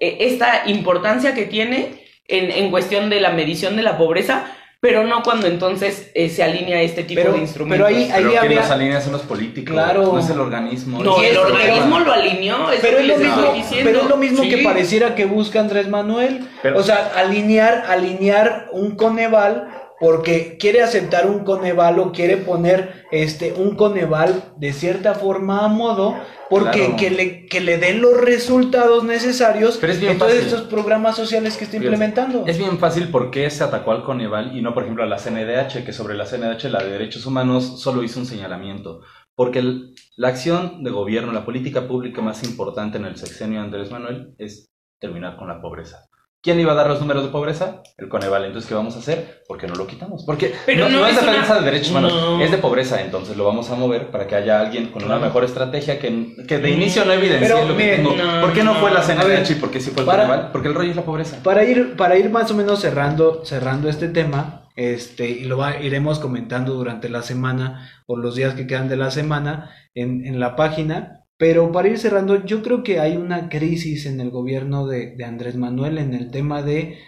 eh, 0.00 0.18
esta 0.20 0.62
importancia 0.66 1.34
que 1.34 1.44
tiene 1.46 2.04
en, 2.28 2.50
en 2.50 2.70
cuestión 2.70 3.10
de 3.10 3.20
la 3.20 3.30
medición 3.30 3.76
de 3.76 3.82
la 3.82 3.98
pobreza, 3.98 4.46
pero 4.80 5.04
no 5.04 5.22
cuando 5.22 5.46
entonces 5.46 6.10
eh, 6.14 6.28
se 6.28 6.42
alinea 6.42 6.82
este 6.82 7.04
tipo 7.04 7.20
Pero- 7.20 7.34
de 7.34 7.38
instrumentos. 7.40 7.86
pero 7.88 7.98
ahí- 7.98 8.10
Pero 8.12 8.30
que 8.32 8.38
había- 8.38 8.60
los 8.62 8.70
alinean 8.70 9.00
son 9.02 9.12
los 9.12 9.22
políticos, 9.22 9.72
Claro. 9.72 10.12
no 10.12 10.18
es 10.18 10.28
el 10.28 10.40
organismo. 10.40 11.02
No, 11.04 11.18
es 11.22 11.30
el 11.30 11.36
el 11.36 11.38
organismo 11.38 12.00
lo 12.00 12.12
alineó, 12.12 12.70
es 12.72 12.80
Pero 12.80 12.98
lo 13.00 13.14
es, 13.14 13.20
lo 13.20 13.24
mismo, 13.36 13.52
diciendo. 13.54 13.90
pero 13.90 14.02
es 14.02 14.08
lo 14.08 14.16
mismo 14.16 14.42
Sí. 14.42 14.48
que 14.50 14.58
pareciera 14.58 15.14
que 15.14 15.24
busca 15.26 15.60
Andrés 15.60 15.88
Manuel. 15.88 16.48
Pero- 16.62 16.78
o 16.78 16.82
sea, 16.82 17.12
alinear, 17.16 17.84
alinear 17.88 18.68
un 18.72 18.96
Coneval 18.96 19.68
porque 20.02 20.56
quiere 20.58 20.82
aceptar 20.82 21.28
un 21.30 21.44
Coneval 21.44 22.00
o 22.00 22.10
quiere 22.10 22.36
poner 22.36 23.04
este 23.12 23.52
un 23.52 23.76
Coneval 23.76 24.52
de 24.56 24.72
cierta 24.72 25.14
forma 25.14 25.64
a 25.64 25.68
modo 25.68 26.16
porque 26.50 26.80
Claro. 26.80 26.96
que, 26.96 27.10
le, 27.10 27.46
que 27.46 27.60
le 27.60 27.78
den 27.78 28.02
los 28.02 28.20
resultados 28.20 29.04
necesarios 29.04 29.78
Pero 29.80 29.92
es 29.92 30.00
bien 30.00 30.12
en 30.14 30.18
todos 30.18 30.32
fácil. 30.32 30.46
estos 30.48 30.62
programas 30.66 31.14
sociales 31.14 31.56
que 31.56 31.64
está 31.64 31.76
implementando. 31.76 32.42
Es 32.48 32.58
bien 32.58 32.78
fácil 32.78 33.10
por 33.10 33.30
qué 33.30 33.48
se 33.48 33.62
atacó 33.62 33.92
al 33.92 34.02
Coneval 34.02 34.56
y 34.56 34.60
no, 34.60 34.74
por 34.74 34.82
ejemplo, 34.82 35.04
a 35.04 35.06
la 35.06 35.18
CNDH, 35.18 35.84
que 35.84 35.92
sobre 35.92 36.14
la 36.16 36.26
CNDH, 36.26 36.64
la 36.68 36.82
de 36.82 36.90
Derechos 36.90 37.24
Humanos, 37.24 37.80
solo 37.80 38.02
hizo 38.02 38.18
un 38.18 38.26
señalamiento. 38.26 39.02
Porque 39.36 39.60
el- 39.60 39.94
la 40.16 40.28
acción 40.28 40.82
de 40.82 40.90
gobierno, 40.90 41.32
la 41.32 41.44
política 41.44 41.86
pública 41.86 42.20
más 42.22 42.42
importante 42.42 42.98
en 42.98 43.04
el 43.04 43.16
sexenio 43.16 43.60
de 43.60 43.66
Andrés 43.66 43.90
Manuel 43.92 44.34
es 44.36 44.68
terminar 45.00 45.36
con 45.36 45.46
la 45.48 45.62
pobreza. 45.62 46.08
¿Quién 46.42 46.58
iba 46.58 46.72
a 46.72 46.74
dar 46.74 46.88
los 46.88 46.98
números 47.00 47.22
de 47.22 47.28
pobreza? 47.30 47.82
El 47.96 48.08
Coneval. 48.08 48.44
Entonces, 48.44 48.68
¿qué 48.68 48.74
vamos 48.74 48.96
a 48.96 48.98
hacer? 48.98 49.44
¿Por 49.46 49.58
qué 49.58 49.68
no 49.68 49.76
lo 49.76 49.86
quitamos? 49.86 50.24
Porque 50.26 50.52
Pero 50.66 50.88
no, 50.88 50.96
no 50.96 51.00
no 51.02 51.06
es 51.06 51.14
defensa 51.14 51.52
una- 51.52 51.60
de 51.60 51.64
derechos 51.70 51.90
humanos, 51.90 52.12
No. 52.12 52.40
es 52.42 52.50
de 52.50 52.58
pobreza. 52.58 53.00
Entonces, 53.00 53.36
lo 53.36 53.44
vamos 53.44 53.70
a 53.70 53.76
mover 53.76 54.10
para 54.10 54.26
que 54.26 54.34
haya 54.34 54.58
alguien 54.60 54.88
con 54.90 55.04
una 55.04 55.18
mejor 55.20 55.44
estrategia 55.44 56.00
que, 56.00 56.34
que 56.48 56.58
de 56.58 56.70
inicio 56.70 57.04
no 57.04 57.12
evidencie 57.12 57.46
Pero, 57.46 57.62
lo 57.62 57.76
que 57.76 57.82
miren, 57.84 57.96
tengo. 58.02 58.16
no, 58.16 58.40
¿Por 58.40 58.52
qué 58.54 58.64
no 58.64 58.74
fue 58.74 58.90
la 58.90 58.96
no. 58.98 59.02
A 59.04 59.06
CNDH 59.06 59.28
ver, 59.28 59.50
y 59.52 59.54
por 59.60 59.70
qué 59.70 59.78
sí 59.80 59.90
fue 59.92 60.00
el 60.00 60.06
para- 60.06 60.24
Coneval? 60.26 60.50
Porque 60.50 60.66
el 60.68 60.74
rollo 60.74 60.90
es 60.90 60.96
la 60.96 61.04
pobreza. 61.04 61.40
Para 61.44 61.62
ir, 61.62 61.94
para 61.96 62.16
ir 62.18 62.28
más 62.28 62.50
o 62.50 62.54
menos 62.54 62.80
cerrando, 62.80 63.44
cerrando 63.44 63.88
este 63.88 64.08
tema, 64.08 64.68
este, 64.74 65.28
y 65.28 65.44
lo 65.44 65.58
va- 65.58 65.76
iremos 65.78 66.18
comentando 66.18 66.74
durante 66.74 67.08
la 67.08 67.22
semana 67.22 67.88
o 68.06 68.16
los 68.16 68.34
días 68.34 68.54
que 68.54 68.66
quedan 68.66 68.88
de 68.88 68.96
la 68.96 69.12
semana 69.12 69.70
en, 69.94 70.26
en 70.26 70.40
la 70.40 70.56
página. 70.56 71.20
Pero 71.42 71.72
para 71.72 71.88
ir 71.88 71.98
cerrando, 71.98 72.44
yo 72.44 72.62
creo 72.62 72.84
que 72.84 73.00
hay 73.00 73.16
una 73.16 73.48
crisis 73.48 74.06
en 74.06 74.20
el 74.20 74.30
gobierno 74.30 74.86
de, 74.86 75.16
de 75.16 75.24
Andrés 75.24 75.56
Manuel 75.56 75.98
en 75.98 76.14
el 76.14 76.30
tema 76.30 76.62
de 76.62 76.98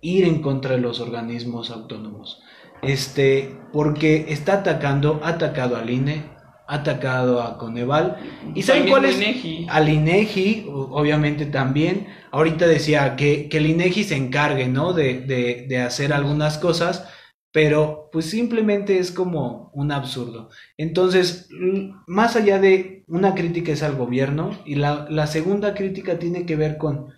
ir 0.00 0.24
en 0.24 0.40
contra 0.40 0.76
de 0.76 0.80
los 0.80 0.98
organismos 0.98 1.70
autónomos. 1.70 2.40
Este, 2.80 3.54
porque 3.70 4.24
está 4.30 4.54
atacando, 4.54 5.20
ha 5.22 5.28
atacado 5.36 5.76
al 5.76 5.90
INE, 5.90 6.22
ha 6.68 6.76
atacado 6.76 7.42
a 7.42 7.58
Coneval. 7.58 8.16
¿Y 8.54 8.62
saben 8.62 8.88
cuál 8.88 9.04
es? 9.04 9.16
INEGI. 9.16 9.66
Al 9.68 9.86
INEGI, 9.90 10.68
o- 10.70 10.88
obviamente 10.98 11.44
también. 11.44 12.06
Ahorita 12.30 12.66
decía 12.66 13.14
que, 13.14 13.50
que 13.50 13.58
el 13.58 13.66
INEGI 13.66 14.04
se 14.04 14.16
encargue, 14.16 14.68
¿no? 14.68 14.94
De, 14.94 15.20
de, 15.20 15.66
de 15.68 15.78
hacer 15.82 16.14
algunas 16.14 16.56
cosas, 16.56 17.06
pero 17.52 18.08
pues 18.12 18.26
simplemente 18.26 18.98
es 18.98 19.12
como 19.12 19.70
un 19.74 19.92
absurdo. 19.92 20.50
Entonces, 20.78 21.48
l- 21.50 21.92
más 22.06 22.36
allá 22.36 22.58
de 22.60 23.04
una 23.08 23.34
crítica 23.34 23.72
es 23.72 23.82
al 23.82 23.96
gobierno, 23.96 24.58
y 24.64 24.76
la, 24.76 25.06
la 25.10 25.26
segunda 25.26 25.74
crítica 25.74 26.18
tiene 26.18 26.46
que 26.46 26.56
ver 26.56 26.78
con 26.78 27.08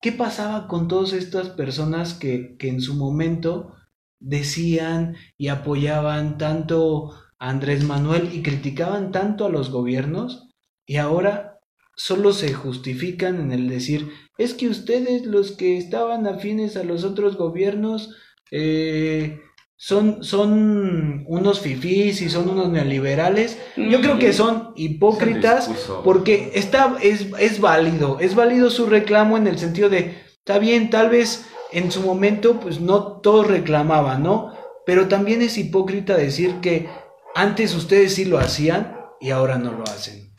qué 0.00 0.12
pasaba 0.12 0.68
con 0.68 0.88
todas 0.88 1.12
estas 1.12 1.50
personas 1.50 2.14
que, 2.14 2.56
que 2.58 2.68
en 2.68 2.80
su 2.80 2.94
momento 2.94 3.74
decían 4.20 5.16
y 5.36 5.48
apoyaban 5.48 6.38
tanto 6.38 7.12
a 7.38 7.50
Andrés 7.50 7.84
Manuel 7.84 8.30
y 8.32 8.42
criticaban 8.42 9.10
tanto 9.12 9.46
a 9.46 9.50
los 9.50 9.70
gobiernos 9.70 10.48
y 10.86 10.96
ahora 10.96 11.58
solo 11.96 12.32
se 12.32 12.52
justifican 12.52 13.40
en 13.40 13.52
el 13.52 13.68
decir 13.68 14.10
es 14.38 14.54
que 14.54 14.68
ustedes 14.68 15.26
los 15.26 15.52
que 15.52 15.76
estaban 15.76 16.26
afines 16.26 16.76
a 16.76 16.84
los 16.84 17.04
otros 17.04 17.36
gobiernos 17.36 18.16
eh, 18.50 19.40
son, 19.82 20.22
son 20.22 21.24
unos 21.26 21.58
fifís 21.58 22.22
y 22.22 22.30
son 22.30 22.48
unos 22.48 22.70
neoliberales. 22.70 23.58
Yo 23.76 24.00
creo 24.00 24.16
que 24.16 24.32
son 24.32 24.72
hipócritas 24.76 25.68
porque 26.04 26.52
está, 26.54 26.94
es, 27.02 27.26
es 27.40 27.60
válido, 27.60 28.20
es 28.20 28.36
válido 28.36 28.70
su 28.70 28.86
reclamo 28.86 29.36
en 29.36 29.48
el 29.48 29.58
sentido 29.58 29.88
de, 29.88 30.22
está 30.38 30.60
bien, 30.60 30.88
tal 30.88 31.10
vez 31.10 31.46
en 31.72 31.90
su 31.90 32.02
momento 32.02 32.60
pues 32.60 32.80
no 32.80 33.20
todos 33.22 33.48
reclamaban, 33.48 34.22
¿no? 34.22 34.56
Pero 34.86 35.08
también 35.08 35.42
es 35.42 35.58
hipócrita 35.58 36.16
decir 36.16 36.60
que 36.60 36.88
antes 37.34 37.74
ustedes 37.74 38.14
sí 38.14 38.24
lo 38.24 38.38
hacían 38.38 38.96
y 39.20 39.30
ahora 39.30 39.58
no 39.58 39.72
lo 39.72 39.82
hacen. 39.82 40.32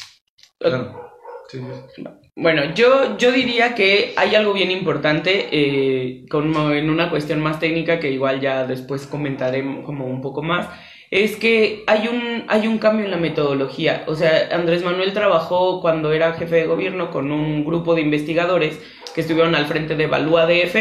Claro. 0.57 1.11
Sí, 1.49 1.59
sí. 1.93 2.03
Bueno, 2.35 2.73
yo, 2.73 3.15
yo 3.17 3.31
diría 3.31 3.75
que 3.75 4.13
hay 4.17 4.33
algo 4.33 4.53
bien 4.53 4.71
importante 4.71 5.49
eh, 5.51 6.25
como 6.31 6.71
en 6.71 6.89
una 6.89 7.11
cuestión 7.11 7.39
más 7.41 7.59
técnica 7.59 7.99
que 7.99 8.11
igual 8.11 8.41
ya 8.41 8.65
después 8.65 9.05
comentaré 9.05 9.63
como 9.83 10.07
un 10.07 10.21
poco 10.21 10.41
más. 10.41 10.67
Es 11.11 11.35
que 11.35 11.83
hay 11.85 12.07
un, 12.07 12.45
hay 12.47 12.67
un 12.67 12.79
cambio 12.79 13.05
en 13.05 13.11
la 13.11 13.17
metodología. 13.17 14.03
O 14.07 14.15
sea, 14.15 14.49
Andrés 14.51 14.83
Manuel 14.83 15.13
trabajó 15.13 15.79
cuando 15.79 16.11
era 16.11 16.33
jefe 16.33 16.55
de 16.55 16.65
gobierno 16.65 17.11
con 17.11 17.31
un 17.31 17.63
grupo 17.65 17.93
de 17.93 18.01
investigadores 18.01 18.81
que 19.13 19.21
estuvieron 19.21 19.53
al 19.53 19.67
frente 19.67 19.95
de 19.95 20.05
Evalúa 20.05 20.47
DF. 20.47 20.75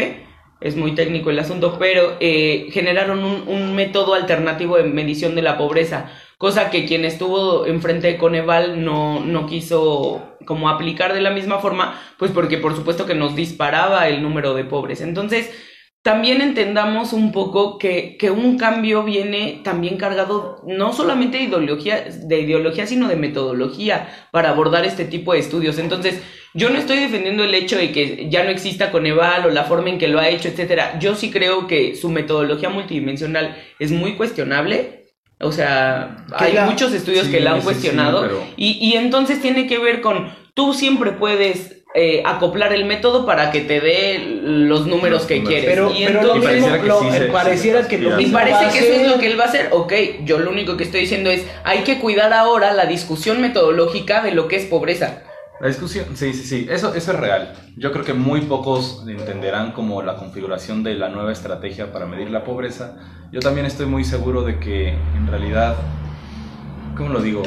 Es 0.59 0.75
muy 0.75 0.95
técnico 0.95 1.29
el 1.29 1.37
asunto, 1.37 1.77
pero 1.77 2.17
eh, 2.19 2.67
generaron 2.71 3.23
un, 3.23 3.47
un 3.47 3.75
método 3.75 4.15
alternativo 4.15 4.77
de 4.77 4.85
medición 4.85 5.35
de 5.35 5.43
la 5.43 5.57
pobreza 5.57 6.11
cosa 6.43 6.69
que 6.69 6.85
quien 6.85 7.05
estuvo 7.05 7.65
enfrente 7.67 8.07
de 8.07 8.17
Coneval 8.17 8.83
no, 8.83 9.21
no 9.21 9.45
quiso 9.45 10.32
como 10.45 10.69
aplicar 10.69 11.13
de 11.13 11.21
la 11.21 11.31
misma 11.31 11.59
forma, 11.59 11.99
pues 12.17 12.31
porque 12.31 12.57
por 12.57 12.75
supuesto 12.75 13.05
que 13.05 13.15
nos 13.15 13.35
disparaba 13.35 14.07
el 14.07 14.21
número 14.21 14.53
de 14.53 14.65
pobres. 14.65 15.01
Entonces, 15.01 15.49
también 16.03 16.41
entendamos 16.41 17.13
un 17.13 17.31
poco 17.31 17.77
que, 17.77 18.17
que 18.17 18.29
un 18.29 18.57
cambio 18.57 19.03
viene 19.03 19.61
también 19.63 19.95
cargado 19.97 20.61
no 20.67 20.91
solamente 20.91 21.37
de 21.37 21.45
ideología, 21.45 22.03
de 22.03 22.41
ideología, 22.41 22.85
sino 22.85 23.07
de 23.07 23.15
metodología 23.15 24.27
para 24.31 24.49
abordar 24.49 24.83
este 24.85 25.05
tipo 25.05 25.31
de 25.31 25.39
estudios. 25.39 25.79
Entonces, 25.79 26.21
yo 26.53 26.69
no 26.69 26.77
estoy 26.77 26.99
defendiendo 26.99 27.45
el 27.45 27.55
hecho 27.55 27.77
de 27.77 27.93
que 27.93 28.29
ya 28.29 28.43
no 28.43 28.49
exista 28.49 28.91
Coneval 28.91 29.45
o 29.45 29.49
la 29.49 29.63
forma 29.63 29.89
en 29.89 29.97
que 29.97 30.09
lo 30.09 30.19
ha 30.19 30.27
hecho, 30.27 30.49
etcétera. 30.49 30.99
Yo 30.99 31.15
sí 31.15 31.31
creo 31.31 31.67
que 31.67 31.95
su 31.95 32.09
metodología 32.09 32.69
multidimensional 32.69 33.55
es 33.79 33.91
muy 33.91 34.15
cuestionable. 34.15 35.02
O 35.43 35.51
sea, 35.51 36.25
hay 36.35 36.53
la- 36.53 36.65
muchos 36.65 36.93
estudios 36.93 37.25
Sí, 37.27 37.31
que 37.31 37.39
la 37.39 37.51
han 37.51 37.55
sí, 37.57 37.61
sí, 37.61 37.65
cuestionado 37.65 38.21
pero- 38.21 38.43
y, 38.57 38.71
y 38.81 38.95
entonces 38.95 39.41
tiene 39.41 39.67
que 39.67 39.77
ver 39.79 40.01
con, 40.01 40.31
tú 40.53 40.73
siempre 40.73 41.11
puedes 41.11 41.77
eh, 41.95 42.23
acoplar 42.25 42.73
el 42.73 42.85
método 42.85 43.23
para 43.23 43.51
que 43.51 43.61
te 43.61 43.79
dé 43.79 44.17
los 44.43 44.87
números 44.87 45.19
Los 45.19 45.27
que 45.27 45.35
números. 45.35 45.59
quieres. 45.59 45.69
Pero, 45.69 45.91
y 45.93 46.03
entonces- 46.05 47.29
pareciera 47.31 47.87
que 47.87 47.97
lo- 47.99 48.19
y 48.19 48.25
parece 48.27 48.65
que 48.71 48.79
eso 48.79 49.01
es 49.01 49.07
lo 49.11 49.19
que 49.19 49.27
él 49.27 49.39
va 49.39 49.43
a 49.43 49.47
hacer. 49.47 49.69
Ok, 49.71 49.93
yo 50.25 50.39
lo 50.39 50.49
único 50.49 50.75
que 50.75 50.83
estoy 50.85 51.01
diciendo 51.01 51.29
es, 51.29 51.45
hay 51.63 51.79
que 51.79 51.99
cuidar 51.99 52.33
ahora 52.33 52.73
la 52.73 52.87
discusión 52.87 53.41
metodológica 53.41 54.23
de 54.23 54.31
lo 54.31 54.47
que 54.47 54.55
es 54.55 54.65
pobreza. 54.65 55.21
La 55.63 55.69
discusión, 55.69 56.07
sí, 56.15 56.33
sí, 56.33 56.43
sí, 56.43 56.67
eso, 56.69 56.93
eso 56.93 57.13
es 57.13 57.17
real. 57.17 57.53
Yo 57.77 57.93
creo 57.93 58.03
que 58.03 58.13
muy 58.13 58.41
pocos 58.41 59.05
entenderán 59.07 59.71
como 59.71 60.01
la 60.01 60.17
configuración 60.17 60.83
de 60.83 60.95
la 60.95 61.07
nueva 61.07 61.31
estrategia 61.31 61.93
para 61.93 62.05
medir 62.05 62.29
la 62.31 62.43
pobreza. 62.43 62.97
Yo 63.31 63.39
también 63.39 63.65
estoy 63.65 63.85
muy 63.85 64.03
seguro 64.03 64.41
de 64.41 64.59
que 64.59 64.89
en 64.89 65.25
realidad, 65.25 65.77
¿cómo 66.97 67.13
lo 67.13 67.21
digo? 67.21 67.43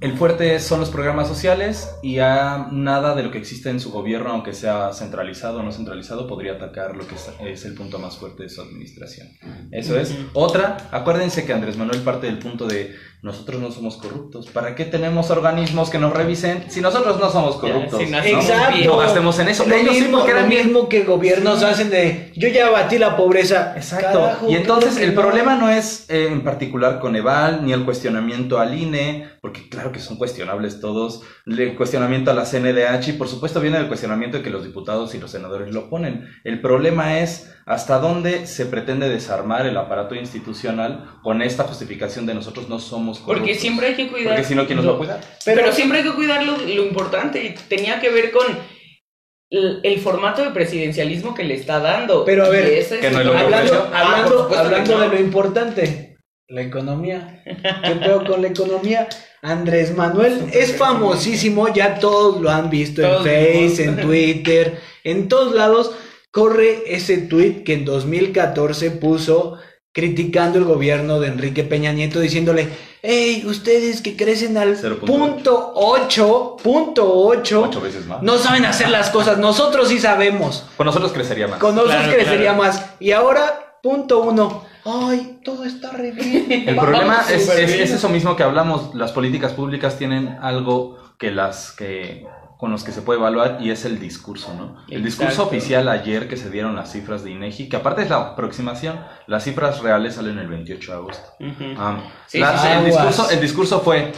El 0.00 0.14
fuerte 0.14 0.58
son 0.58 0.80
los 0.80 0.90
programas 0.90 1.28
sociales 1.28 1.94
y 2.02 2.18
a 2.18 2.66
nada 2.72 3.14
de 3.14 3.22
lo 3.22 3.30
que 3.30 3.38
existe 3.38 3.70
en 3.70 3.78
su 3.78 3.92
gobierno, 3.92 4.30
aunque 4.30 4.52
sea 4.52 4.92
centralizado 4.92 5.60
o 5.60 5.62
no 5.62 5.70
centralizado, 5.70 6.26
podría 6.26 6.54
atacar 6.54 6.96
lo 6.96 7.06
que 7.06 7.14
es, 7.44 7.64
el 7.66 7.74
punto 7.74 8.00
más 8.00 8.16
fuerte 8.16 8.44
de 8.44 8.48
su 8.48 8.62
administración. 8.62 9.28
Eso 9.70 9.96
es. 10.00 10.16
Otra, 10.32 10.88
acuérdense 10.90 11.44
que 11.44 11.52
Andrés 11.52 11.76
Manuel 11.76 12.00
parte 12.00 12.26
del 12.26 12.38
punto 12.38 12.66
de 12.66 12.96
nosotros 13.22 13.60
no 13.60 13.70
somos 13.70 13.96
corruptos. 13.98 14.46
¿Para 14.48 14.74
qué 14.74 14.84
tenemos 14.86 15.30
organismos 15.30 15.90
que 15.90 15.98
nos 15.98 16.12
revisen 16.12 16.64
si 16.70 16.80
nosotros 16.80 17.20
no 17.20 17.30
somos 17.30 17.56
corruptos? 17.56 18.00
Ya, 18.00 18.22
si 18.22 18.32
no 18.32 18.40
Exacto. 18.40 18.84
No 18.86 18.96
gastemos 18.96 19.38
en 19.38 19.48
eso. 19.48 19.66
Lo 19.66 19.74
Ellos 19.74 19.94
mismo, 19.94 20.26
lo 20.26 20.46
mismo 20.46 20.88
que 20.88 21.04
gobiernos 21.04 21.58
Sí. 21.60 21.64
hacen 21.66 21.90
de 21.90 22.32
yo 22.36 22.48
ya 22.48 22.68
abatí 22.68 22.98
la 22.98 23.16
pobreza. 23.16 23.74
Exacto. 23.76 24.20
Carajo, 24.20 24.48
y 24.50 24.54
entonces 24.54 24.96
el 24.98 25.14
no. 25.14 25.20
problema 25.20 25.56
no 25.56 25.68
es 25.68 26.06
eh, 26.08 26.28
en 26.30 26.42
particular 26.42 26.98
con 27.00 27.14
Eval 27.16 27.64
ni 27.64 27.72
el 27.72 27.84
cuestionamiento 27.84 28.58
al 28.58 28.78
INE, 28.78 29.28
porque 29.42 29.68
claro 29.68 29.92
que 29.92 30.00
son 30.00 30.16
cuestionables 30.16 30.80
todos, 30.80 31.22
el 31.46 31.76
cuestionamiento 31.76 32.30
a 32.30 32.34
la 32.34 32.44
CNDH 32.44 33.08
y 33.08 33.12
por 33.12 33.28
supuesto 33.28 33.60
viene 33.60 33.76
el 33.78 33.88
cuestionamiento 33.88 34.38
de 34.38 34.42
que 34.42 34.50
los 34.50 34.64
diputados 34.64 35.14
y 35.14 35.18
los 35.18 35.30
senadores 35.30 35.72
lo 35.74 35.90
ponen. 35.90 36.26
El 36.44 36.60
problema 36.60 37.18
es 37.18 37.52
hasta 37.70 37.98
dónde 38.00 38.48
se 38.48 38.66
pretende 38.66 39.08
desarmar 39.08 39.64
el 39.64 39.76
aparato 39.76 40.16
institucional 40.16 41.04
con 41.22 41.40
esta 41.40 41.62
justificación 41.64 42.26
de 42.26 42.34
nosotros 42.34 42.68
no 42.68 42.80
somos 42.80 43.18
corruptos. 43.20 43.38
Porque 43.48 43.54
siempre 43.54 43.86
hay 43.86 43.94
que 43.94 44.08
cuidar. 44.08 44.34
Porque 44.34 44.44
si 44.48 44.54
no, 44.56 44.66
¿quién 44.66 44.78
nos 44.78 44.88
va 44.88 44.94
a 44.94 44.98
cuidar? 44.98 45.20
Pero, 45.44 45.60
Pero- 45.62 45.72
siempre 45.72 45.98
hay 45.98 46.04
que 46.04 46.12
cuidar 46.14 46.42
lo, 46.44 46.56
lo 46.56 46.84
importante. 46.84 47.44
y 47.44 47.54
Tenía 47.68 48.00
que 48.00 48.10
ver 48.10 48.32
con 48.32 48.44
el, 49.50 49.80
el 49.84 50.00
formato 50.00 50.42
de 50.42 50.50
presidencialismo 50.50 51.32
que 51.32 51.44
le 51.44 51.54
está 51.54 51.78
dando. 51.78 52.24
Pero 52.24 52.44
a 52.44 52.48
ver, 52.48 52.66
es 52.66 52.88
que 52.88 53.08
no 53.10 53.20
es 53.20 53.26
lo. 53.26 53.32
Hablando, 53.38 53.56
ofreció. 53.56 53.86
Ah, 53.92 54.00
hablando, 54.16 54.58
hablando 54.58 54.96
no. 54.98 55.00
de 55.02 55.08
lo 55.08 55.20
importante, 55.20 56.16
La 56.48 56.62
economía. 56.62 57.42
¿Qué 57.44 57.94
pedo 58.02 58.24
con 58.24 58.42
la 58.42 58.48
economía? 58.48 59.08
Andrés 59.42 59.96
Manuel 59.96 60.50
es 60.52 60.76
famosísimo, 60.76 61.72
ya 61.72 62.00
todos 62.00 62.40
lo 62.40 62.50
han 62.50 62.68
visto 62.68 63.00
en 63.00 63.08
Todos 63.08 63.22
Face, 63.22 63.84
en 63.84 63.96
vimos. 63.96 64.00
Twitter, 64.10 64.80
en 65.04 65.28
todos 65.28 65.54
lados. 65.54 65.92
Corre 66.30 66.82
ese 66.94 67.18
tweet 67.18 67.64
que 67.64 67.74
en 67.74 67.84
2014 67.84 68.92
puso 68.92 69.58
criticando 69.92 70.58
el 70.58 70.64
gobierno 70.64 71.18
de 71.18 71.26
Enrique 71.28 71.64
Peña 71.64 71.92
Nieto, 71.92 72.20
diciéndole, 72.20 72.68
hey, 73.02 73.42
ustedes 73.46 74.00
que 74.00 74.16
crecen 74.16 74.56
al 74.56 74.76
0.8. 74.76 75.00
punto 75.00 75.72
8, 75.74 76.56
punto 76.62 77.12
8, 77.26 77.62
Ocho 77.68 77.80
veces 77.80 78.06
más. 78.06 78.22
no 78.22 78.38
saben 78.38 78.64
hacer 78.64 78.88
las 78.90 79.10
cosas, 79.10 79.38
nosotros 79.38 79.88
sí 79.88 79.98
sabemos. 79.98 80.64
Con 80.76 80.86
nosotros 80.86 81.12
crecería 81.12 81.48
más. 81.48 81.58
Con 81.58 81.74
nosotros 81.74 81.96
Claro, 82.02 82.12
crecería 82.14 82.54
claro. 82.54 82.58
más. 82.62 82.84
Y 83.00 83.10
ahora, 83.10 83.78
punto 83.82 84.20
uno. 84.20 84.64
Ay, 84.84 85.40
todo 85.44 85.64
está 85.64 85.90
re 85.90 86.12
bien. 86.12 86.46
El 86.68 86.76
problema 86.76 87.22
es, 87.30 87.48
eso 87.48 88.08
mismo 88.08 88.36
que 88.36 88.42
hablamos. 88.42 88.94
Las 88.94 89.12
políticas 89.12 89.52
públicas 89.52 89.98
tienen 89.98 90.38
algo 90.40 90.98
que 91.18 91.30
las 91.30 91.72
que 91.72 92.26
con 92.60 92.70
los 92.70 92.84
que 92.84 92.92
se 92.92 93.00
puede 93.00 93.18
evaluar 93.18 93.56
y 93.60 93.70
es 93.70 93.86
el 93.86 93.98
discurso, 93.98 94.52
¿no? 94.52 94.76
El 94.88 95.02
discurso 95.02 95.44
oficial 95.44 95.88
ayer 95.88 96.28
que 96.28 96.36
se 96.36 96.50
dieron 96.50 96.76
las 96.76 96.92
cifras 96.92 97.24
de 97.24 97.30
INEGI, 97.30 97.70
que 97.70 97.76
aparte 97.76 98.02
es 98.02 98.10
la 98.10 98.16
aproximación, 98.16 99.00
las 99.26 99.44
cifras 99.44 99.80
reales 99.80 100.16
salen 100.16 100.38
el 100.38 100.46
28 100.46 100.92
de 100.92 100.98
agosto. 100.98 101.30
Ujú. 101.40 101.74
Sí, 102.26 102.38
la- 102.38 102.58
sí, 102.58 102.66
sí. 102.66 102.66
el, 102.68 102.72
Aguas. 102.74 102.84
discurso, 102.84 103.30
el 103.30 103.40
discurso 103.40 103.80
fue, 103.80 104.12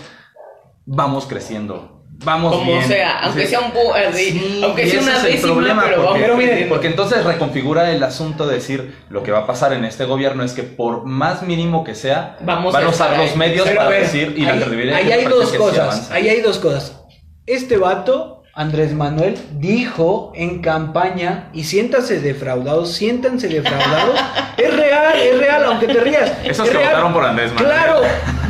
vamos 0.86 1.26
creciendo, 1.26 2.01
vamos 2.24 2.54
Como 2.56 2.72
bien. 2.72 2.84
sea, 2.84 3.20
aunque 3.20 3.46
sea 3.46 3.60
un 3.60 3.72
Sí, 4.12 4.60
aunque 4.62 4.86
sea 4.86 5.00
ese 5.00 5.08
una 5.08 5.16
es 5.18 5.24
el 5.24 5.32
décima, 5.32 5.52
problema, 5.52 5.82
pero 5.84 6.04
porque, 6.04 6.22
vamos 6.22 6.36
miren, 6.38 6.68
porque 6.68 6.86
entonces 6.88 7.24
reconfigura 7.24 7.90
el 7.90 8.02
asunto 8.02 8.46
de 8.46 8.54
decir 8.56 8.96
lo 9.08 9.22
que 9.22 9.32
va 9.32 9.40
a 9.40 9.46
pasar 9.46 9.72
en 9.72 9.84
este 9.84 10.04
gobierno 10.04 10.44
es 10.44 10.52
que 10.52 10.62
por 10.62 11.04
más 11.04 11.42
mínimo 11.42 11.84
que 11.84 11.94
sea, 11.94 12.36
Vamos 12.40 12.72
van 12.72 12.84
a 12.84 12.88
usar 12.88 13.16
los 13.18 13.36
medios 13.36 13.64
Pero 13.64 13.76
para 13.78 13.90
ver, 13.90 14.02
decir 14.02 14.34
y 14.36 14.42
la 14.42 14.52
ahí, 14.96 15.12
hay 15.12 15.24
dos 15.24 15.52
cosas. 15.52 16.10
ahí 16.10 16.28
hay 16.28 16.40
dos 16.40 16.58
cosas. 16.58 16.98
Este 17.46 17.76
vato, 17.76 18.41
Andrés 18.54 18.92
Manuel, 18.92 19.38
dijo 19.58 20.30
en 20.34 20.60
campaña, 20.60 21.48
y 21.54 21.64
siéntase 21.64 22.20
defraudados, 22.20 22.92
siéntanse 22.92 23.48
defraudados. 23.48 24.20
es 24.58 24.76
real, 24.76 25.14
es 25.18 25.38
real, 25.38 25.64
aunque 25.64 25.86
te 25.86 26.00
rías. 26.00 26.32
Esos 26.44 26.66
es 26.66 26.72
que 26.72 26.78
real. 26.78 26.90
votaron 26.90 27.12
por 27.14 27.24
Andrés 27.24 27.52
Manuel. 27.54 27.72
Claro, 27.72 28.00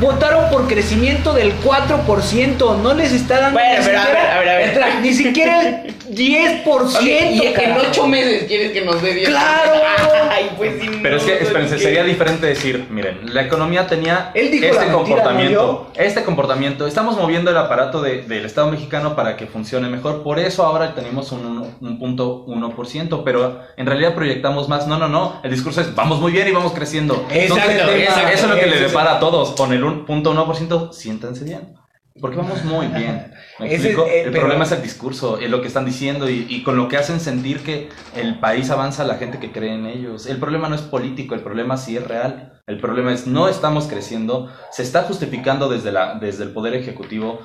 votaron 0.00 0.50
por 0.50 0.66
crecimiento 0.66 1.32
del 1.32 1.54
4%. 1.60 2.78
No 2.82 2.94
les 2.94 3.12
está 3.12 3.38
dando 3.42 3.60
Bueno, 3.60 3.78
ni, 3.78 3.84
pero 3.84 3.98
a 4.00 4.02
siquiera, 4.02 4.22
ver, 4.22 4.30
a 4.32 4.38
ver, 4.40 4.82
a 4.82 4.86
ver. 4.86 5.00
Ni 5.02 5.12
siquiera 5.14 5.60
el 5.84 5.91
10%. 6.14 6.96
Ok, 6.96 7.02
y 7.02 7.46
en 7.46 7.52
carajo. 7.54 7.80
ocho 7.88 8.06
meses 8.06 8.44
quieres 8.44 8.72
que 8.72 8.82
nos 8.82 9.00
dé 9.02 9.14
10. 9.14 9.28
¡Claro! 9.28 9.72
Ay, 10.30 10.50
pues 10.56 10.80
sí. 10.80 10.88
Pero 11.02 11.16
es 11.16 11.22
que, 11.24 11.32
espérense, 11.42 11.76
que- 11.76 11.82
sería 11.82 12.04
diferente 12.04 12.46
decir, 12.46 12.86
miren, 12.90 13.34
la 13.34 13.42
economía 13.42 13.86
tenía 13.86 14.30
Él 14.34 14.50
dijo 14.50 14.64
la 14.64 14.70
este 14.70 14.80
mentira, 14.86 14.96
comportamiento, 15.22 15.90
este 15.94 16.22
comportamiento, 16.24 16.86
estamos 16.86 17.16
moviendo 17.16 17.50
el 17.50 17.56
aparato 17.56 18.00
de- 18.00 18.22
del 18.22 18.44
Estado 18.44 18.70
mexicano 18.70 19.14
para 19.16 19.36
que 19.36 19.46
funcione 19.46 19.88
mejor, 19.88 20.22
por 20.22 20.38
eso 20.38 20.64
ahora 20.64 20.94
tenemos 20.94 21.32
un, 21.32 21.44
uno- 21.46 21.66
un 21.80 21.98
punto 21.98 22.44
1%, 22.46 23.22
pero 23.24 23.60
en 23.76 23.86
realidad 23.86 24.14
proyectamos 24.14 24.68
más, 24.68 24.86
no, 24.86 24.98
no, 24.98 25.08
no, 25.08 25.40
el 25.42 25.50
discurso 25.50 25.80
es, 25.80 25.94
vamos 25.94 26.20
muy 26.20 26.32
bien 26.32 26.48
y 26.48 26.52
vamos 26.52 26.72
creciendo. 26.72 27.14
Exacto, 27.30 27.70
Entonces, 27.70 28.02
exacto, 28.02 28.28
eso 28.28 28.44
es 28.46 28.50
lo 28.50 28.60
que 28.60 28.66
le 28.66 28.80
depara 28.80 29.16
a 29.16 29.20
todos, 29.20 29.50
con 29.52 29.72
el 29.72 29.82
un- 29.84 30.04
punto 30.06 30.32
1%, 30.32 30.92
siéntanse 30.92 31.44
bien. 31.44 31.74
Porque 32.20 32.36
vamos 32.36 32.64
muy 32.64 32.86
bien. 32.88 33.32
¿Me 33.58 33.72
explico? 33.72 34.06
eh, 34.06 34.22
el 34.22 34.30
pero- 34.30 34.40
problema 34.42 34.64
es 34.64 34.72
el 34.72 34.82
discurso, 34.82 35.38
es 35.38 35.50
lo 35.50 35.60
que 35.60 35.68
están 35.68 35.84
diciendo 35.84 36.28
y, 36.28 36.46
y 36.48 36.62
con 36.62 36.76
lo 36.76 36.88
que 36.88 36.96
hacen 36.96 37.20
sentir 37.20 37.60
que 37.60 37.88
el 38.14 38.38
país 38.38 38.70
avanza 38.70 39.04
la 39.04 39.14
gente 39.16 39.38
que 39.38 39.52
cree 39.52 39.74
en 39.74 39.86
ellos. 39.86 40.26
El 40.26 40.38
problema 40.38 40.68
no 40.68 40.74
es 40.74 40.82
político, 40.82 41.34
el 41.34 41.40
problema 41.42 41.76
sí 41.76 41.96
es 41.96 42.06
real. 42.06 42.60
El 42.66 42.78
problema 42.80 43.12
es 43.12 43.26
no 43.26 43.48
estamos 43.48 43.86
creciendo, 43.86 44.48
se 44.70 44.82
está 44.82 45.02
justificando 45.02 45.68
desde, 45.68 45.90
la, 45.90 46.14
desde 46.18 46.44
el 46.44 46.50
Poder 46.50 46.74
Ejecutivo 46.74 47.40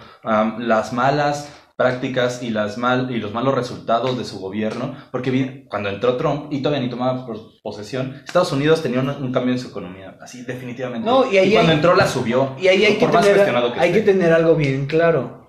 las 0.59 0.93
malas 0.93 1.49
prácticas 1.77 2.41
y, 2.43 2.49
las 2.49 2.77
mal, 2.77 3.09
y 3.11 3.19
los 3.19 3.33
malos 3.33 3.53
resultados 3.53 4.17
de 4.17 4.25
su 4.25 4.39
gobierno, 4.39 4.95
porque 5.11 5.29
vi- 5.31 5.65
cuando 5.69 5.89
entró 5.89 6.17
Trump 6.17 6.51
y 6.51 6.61
todavía 6.61 6.83
ni 6.83 6.89
tomaba 6.89 7.25
pos- 7.25 7.59
posesión, 7.63 8.15
Estados 8.25 8.51
Unidos 8.51 8.81
tenía 8.81 8.99
un, 8.99 9.09
un 9.09 9.31
cambio 9.31 9.53
en 9.53 9.59
su 9.59 9.69
economía, 9.69 10.17
así 10.19 10.41
definitivamente. 10.43 11.07
No, 11.07 11.31
y 11.31 11.37
ahí 11.37 11.53
cuando 11.53 11.71
hay- 11.71 11.75
entró 11.77 11.95
la 11.95 12.07
subió. 12.07 12.55
Y 12.59 12.67
ahí 12.67 12.83
hay, 12.83 12.95
que 12.95 12.99
por 13.05 13.13
más 13.13 13.21
tener, 13.23 13.37
cuestionado 13.37 13.73
que 13.73 13.79
hay 13.79 13.91
que 13.93 14.01
tener 14.01 14.33
algo 14.33 14.55
bien 14.55 14.87
claro, 14.87 15.45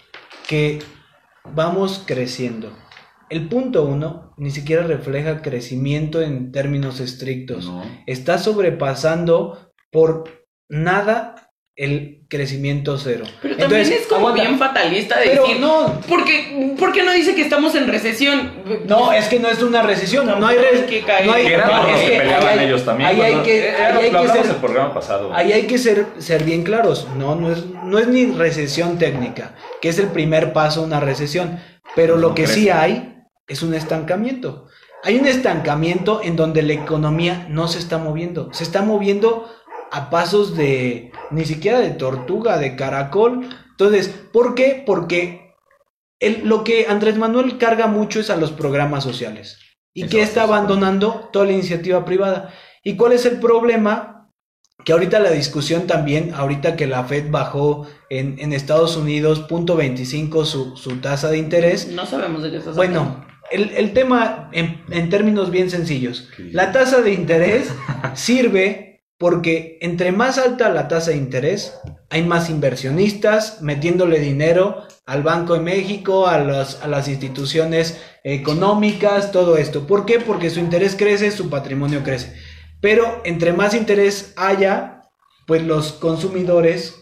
que 0.47 0.81
vamos 1.55 2.05
creciendo. 2.07 2.77
El 3.31 3.49
punto 3.49 3.85
uno 3.85 4.35
ni 4.37 4.51
siquiera 4.51 4.83
refleja 4.83 5.43
crecimiento 5.43 6.21
en 6.23 6.53
términos 6.53 7.01
estrictos. 7.01 7.67
No. 7.67 7.83
Está 8.07 8.39
sobrepasando 8.39 9.73
por 9.91 10.25
nada 10.69 11.48
el 11.79 12.25
crecimiento 12.29 12.99
cero. 12.99 13.25
Pero 13.41 13.57
también 13.57 13.83
Entonces, 13.83 14.03
es 14.03 14.07
como 14.09 14.29
aguanta. 14.31 14.43
bien 14.43 14.59
fatalista 14.59 15.21
de 15.21 15.27
Pero 15.29 15.43
decir. 15.43 15.61
no, 15.61 16.01
¿por 16.09 16.25
qué, 16.25 16.75
por 16.77 16.93
qué 16.93 17.05
no 17.05 17.13
dice 17.13 17.37
que 17.37 17.43
estamos 17.43 17.77
en 17.77 17.87
recesión? 17.87 18.51
no, 18.87 19.13
es 19.13 19.27
que 19.29 19.39
no 19.39 19.49
es 19.49 19.63
una 19.63 19.83
recesión, 19.83 20.27
no 20.27 20.45
hay, 20.45 20.57
que 20.89 21.03
caer. 21.03 21.27
no 21.27 21.33
hay- 21.35 21.47
ellos 22.67 22.85
también. 22.85 23.09
ahí 23.11 23.21
hay 23.21 23.35
que- 23.45 23.71
ahí 23.71 23.93
lo 23.95 24.01
hay 24.01 24.11
que 24.11 24.17
hablamos 24.17 24.43
ser- 24.43 24.51
el 24.57 24.61
programa 24.61 24.93
pasado. 24.93 25.33
Ahí 25.33 25.53
hay 25.53 25.63
que 25.69 25.79
ser, 25.79 26.07
ser 26.19 26.43
bien 26.43 26.65
claros, 26.65 27.07
no, 27.17 27.37
no 27.37 27.53
es, 27.53 27.65
no 27.85 27.99
es 28.01 28.09
ni 28.09 28.27
recesión 28.27 28.99
técnica, 28.99 29.55
que 29.81 29.89
es 29.89 30.01
el 30.01 30.09
primer 30.09 30.53
paso 30.53 30.81
a 30.81 30.85
una 30.85 30.99
recesión, 30.99 31.61
pero 31.95 32.17
No 32.17 32.23
lo 32.23 32.35
que 32.35 32.49
sí 32.49 32.71
hay 32.71 33.15
es 33.47 33.63
un 33.63 33.75
estancamiento. 33.75 34.67
Hay 35.05 35.17
un 35.17 35.27
estancamiento 35.27 36.21
en 36.25 36.35
donde 36.35 36.63
la 36.63 36.73
economía 36.73 37.47
no 37.49 37.69
se 37.69 37.79
está 37.79 37.99
moviendo, 37.99 38.53
se 38.53 38.65
está 38.65 38.83
moviendo 38.83 39.49
a 39.91 40.11
pasos 40.11 40.57
de, 40.57 41.13
ni 41.31 41.45
siquiera 41.45 41.81
de 41.81 41.91
tortuga, 41.91 42.59
de 42.59 42.77
caracol. 42.77 43.49
Entonces, 43.71 44.09
¿por 44.33 44.55
qué? 44.55 44.83
Porque 44.87 45.53
el- 46.21 46.49
lo 46.49 46.65
que 46.65 46.87
Andrés 46.89 47.17
Manuel 47.17 47.59
carga 47.59 47.87
mucho 47.87 48.21
es 48.21 48.31
a 48.31 48.37
los 48.37 48.51
programas 48.53 49.05
sociales 49.05 49.59
y 49.95 50.03
Eso 50.03 50.11
que 50.11 50.23
es, 50.23 50.29
está 50.29 50.43
abandonando 50.43 51.29
toda 51.33 51.47
la 51.47 51.53
iniciativa 51.53 52.05
privada. 52.05 52.53
¿Y 52.85 52.97
cuál 52.97 53.13
es 53.13 53.25
el 53.27 53.39
problema? 53.41 54.15
Que 54.85 54.93
ahorita 54.93 55.19
la 55.19 55.31
discusión 55.33 55.87
también, 55.87 56.33
ahorita 56.35 56.77
que 56.77 56.87
la 56.87 57.03
Fed 57.05 57.31
bajó 57.31 57.87
en, 58.11 58.37
en 58.39 58.53
Estados 58.53 58.97
Unidos, 58.97 59.41
punto 59.41 59.75
25 59.77 60.45
su, 60.45 60.77
su 60.77 60.97
tasa 61.01 61.29
de 61.31 61.39
interés. 61.39 61.89
No 61.89 62.07
sabemos 62.07 62.43
de 62.43 62.51
qué 62.53 62.59
estás 62.59 62.77
Bueno, 62.77 63.27
el, 63.51 63.71
el 63.71 63.93
tema 63.93 64.49
en, 64.53 64.83
en 64.91 65.11
términos 65.11 65.51
bien 65.51 65.69
sencillos. 65.71 66.29
La 66.53 66.71
tasa 66.73 67.01
de 67.01 67.13
interés 67.13 67.73
sirve 68.15 68.88
porque 69.19 69.79
entre 69.81 70.13
más 70.13 70.39
alta 70.39 70.69
la 70.71 70.87
tasa 70.89 71.11
de 71.11 71.17
interés, 71.17 71.75
hay 72.11 72.23
más 72.25 72.49
inversionistas 72.51 73.61
metiéndole 73.63 74.21
dinero 74.21 74.85
al 75.07 75.23
Banco 75.23 75.55
de 75.55 75.61
México, 75.61 76.27
a, 76.29 76.39
los- 76.39 76.81
a 76.83 76.87
las 76.87 77.09
instituciones 77.09 78.01
económicas, 78.23 79.33
todo 79.33 79.57
esto. 79.57 79.87
¿Por 79.87 80.07
qué? 80.07 80.21
Porque 80.21 80.51
su 80.51 80.61
interés 80.61 80.97
crece, 80.97 81.31
su 81.31 81.51
patrimonio 81.51 82.03
crece. 82.05 82.35
Pero 82.81 83.21
entre 83.25 83.53
más 83.53 83.75
interés 83.75 84.33
haya, 84.37 85.03
pues 85.47 85.63
los 85.65 85.93
consumidores, 85.93 86.95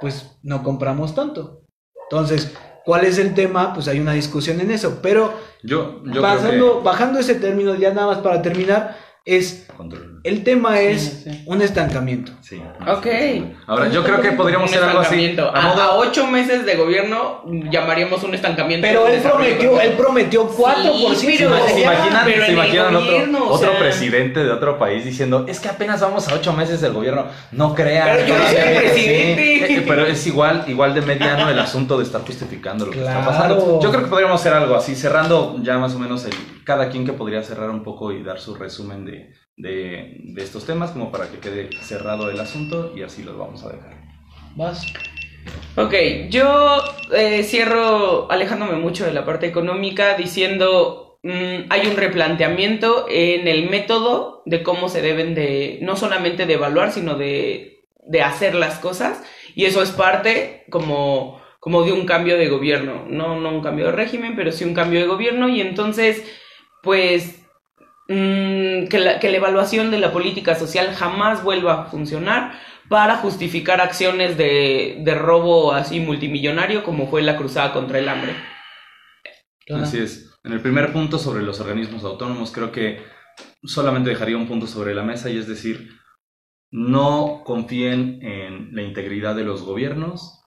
pues 0.00 0.38
no 0.42 0.62
compramos 0.62 1.14
tanto. 1.14 1.62
Entonces, 2.10 2.52
¿cuál 2.84 3.04
es 3.04 3.18
el 3.18 3.34
tema? 3.34 3.72
Pues 3.72 3.86
hay 3.88 4.00
una 4.00 4.12
discusión 4.14 4.60
en 4.60 4.70
eso. 4.70 4.98
Pero 5.02 5.32
Yo, 5.62 6.02
yo 6.06 6.20
Pasando- 6.20 6.48
creo 6.50 6.82
bajando 6.82 7.20
ese 7.20 7.36
término, 7.36 7.74
ya 7.76 7.94
nada 7.94 8.08
más 8.08 8.18
para 8.18 8.42
terminar, 8.42 8.96
es. 9.24 9.66
Control. 9.76 10.20
el 10.24 10.44
tema 10.44 10.80
es 10.80 11.22
sí. 11.24 11.42
un 11.46 11.60
estancamiento. 11.62 12.30
Sí. 12.40 12.62
Ok. 12.86 13.06
Ahora, 13.66 13.88
yo 13.88 14.04
creo 14.04 14.20
que 14.20 14.32
podríamos 14.32 14.70
hacer 14.70 14.84
algo 14.84 15.00
así. 15.00 15.36
A 15.38 15.48
A, 15.48 15.62
modo- 15.62 15.82
a 15.82 15.94
ocho 15.96 16.26
meses 16.28 16.64
de 16.66 16.76
gobierno 16.76 17.42
llamaríamos 17.70 18.22
un 18.22 18.34
estancamiento. 18.34 18.86
Pero 18.86 19.08
él 19.08 19.20
prometió, 19.20 19.80
él 19.80 19.92
prometió 19.92 20.48
4%. 20.48 21.14
Sí, 21.16 21.32
¿Se 21.36 21.44
pero- 21.44 21.56
imag- 21.56 21.66
se 21.74 21.80
imaginan, 21.80 22.24
pero 22.24 22.40
se 22.42 22.46
el 22.48 22.52
imaginan 22.54 22.96
otro, 22.96 23.48
otro 23.48 23.78
presidente 23.78 24.44
de 24.44 24.50
otro 24.52 24.78
país 24.78 25.04
diciendo, 25.04 25.46
es 25.48 25.58
que 25.58 25.68
apenas 25.68 26.00
vamos 26.00 26.28
a 26.28 26.34
ocho 26.34 26.52
meses 26.52 26.80
del 26.80 26.92
gobierno? 26.92 27.26
No 27.50 27.74
crean. 27.74 28.08
Pero 28.12 28.26
yo 28.28 28.38
no 28.38 28.44
soy 28.44 28.54
todavía- 28.56 28.80
presidente. 28.80 29.66
Sí, 29.66 29.74
eh, 29.76 29.84
pero 29.88 30.06
es 30.06 30.26
igual, 30.26 30.64
igual 30.68 30.94
de 30.94 31.00
mediano 31.02 31.48
el 31.48 31.58
asunto 31.58 31.98
de 31.98 32.04
estar 32.04 32.20
justificando 32.20 32.86
lo 32.86 32.92
que 32.92 33.00
está 33.00 33.24
pasando. 33.24 33.80
Yo 33.82 33.90
creo 33.90 34.04
que 34.04 34.10
podríamos 34.10 34.40
hacer 34.40 34.52
algo 34.52 34.76
así, 34.76 34.94
cerrando 34.94 35.56
ya 35.62 35.78
más 35.78 35.94
o 35.94 35.98
menos 35.98 36.24
el, 36.26 36.32
cada 36.64 36.90
quien 36.90 37.04
que 37.04 37.12
podría 37.12 37.42
cerrar 37.42 37.70
un 37.70 37.82
poco 37.82 38.12
y 38.12 38.22
dar 38.22 38.38
su 38.38 38.54
resumen 38.54 39.04
de, 39.04 39.32
de, 39.56 40.42
estos 40.42 40.66
temas, 40.66 40.90
como 40.90 41.12
para 41.12 41.30
que 41.30 41.38
quede 41.38 41.70
cerrado 41.80 42.30
el 42.30 42.40
asunto 42.40 42.92
y 42.96 43.02
así 43.02 43.22
lo 43.22 43.36
vamos 43.36 43.64
a 43.64 43.70
dejar. 43.70 43.94
Vas. 44.56 44.86
Ok, 45.76 45.94
yo 46.28 46.82
eh, 47.14 47.42
cierro 47.42 48.30
alejándome 48.30 48.76
mucho 48.76 49.04
de 49.04 49.12
la 49.12 49.24
parte 49.24 49.46
económica 49.46 50.16
diciendo 50.16 51.18
mm, 51.22 51.70
hay 51.70 51.86
un 51.86 51.96
replanteamiento 51.96 53.06
en 53.08 53.48
el 53.48 53.68
método 53.68 54.42
de 54.46 54.62
cómo 54.62 54.88
se 54.88 55.02
deben 55.02 55.34
de, 55.34 55.78
no 55.82 55.96
solamente 55.96 56.46
de 56.46 56.54
evaluar, 56.54 56.92
sino 56.92 57.16
de, 57.16 57.86
de 58.06 58.22
hacer 58.22 58.54
las 58.54 58.78
cosas 58.78 59.22
y 59.54 59.64
eso 59.64 59.82
es 59.82 59.90
parte 59.90 60.64
como, 60.70 61.40
como 61.58 61.82
de 61.84 61.92
un 61.92 62.06
cambio 62.06 62.38
de 62.38 62.48
gobierno, 62.48 63.04
no, 63.08 63.40
no 63.40 63.50
un 63.50 63.62
cambio 63.62 63.86
de 63.86 63.92
régimen, 63.92 64.36
pero 64.36 64.52
sí 64.52 64.64
un 64.64 64.74
cambio 64.74 65.00
de 65.00 65.06
gobierno 65.06 65.48
y 65.48 65.60
entonces 65.60 66.24
pues 66.82 67.42
mm, 68.08 68.86
que, 68.88 68.98
la, 68.98 69.20
que 69.20 69.30
la 69.30 69.36
evaluación 69.36 69.90
de 69.90 69.98
la 69.98 70.12
política 70.12 70.54
social 70.54 70.94
jamás 70.94 71.42
vuelva 71.42 71.82
a 71.82 71.84
funcionar 71.86 72.52
para 72.88 73.16
justificar 73.16 73.80
acciones 73.80 74.36
de, 74.36 74.98
de 75.00 75.14
robo 75.14 75.72
así 75.72 76.00
multimillonario 76.00 76.82
como 76.82 77.08
fue 77.08 77.22
la 77.22 77.36
cruzada 77.36 77.72
contra 77.72 77.98
el 77.98 78.08
hambre. 78.08 78.34
Así 79.70 79.98
es. 79.98 80.38
En 80.44 80.52
el 80.52 80.60
primer 80.60 80.92
punto 80.92 81.18
sobre 81.18 81.42
los 81.42 81.60
organismos 81.60 82.04
autónomos, 82.04 82.50
creo 82.50 82.72
que 82.72 83.00
solamente 83.62 84.10
dejaría 84.10 84.36
un 84.36 84.48
punto 84.48 84.66
sobre 84.66 84.94
la 84.94 85.04
mesa 85.04 85.30
y 85.30 85.38
es 85.38 85.46
decir, 85.46 86.00
no 86.70 87.42
confíen 87.44 88.18
en 88.22 88.74
la 88.74 88.82
integridad 88.82 89.36
de 89.36 89.44
los 89.44 89.62
gobiernos 89.62 90.41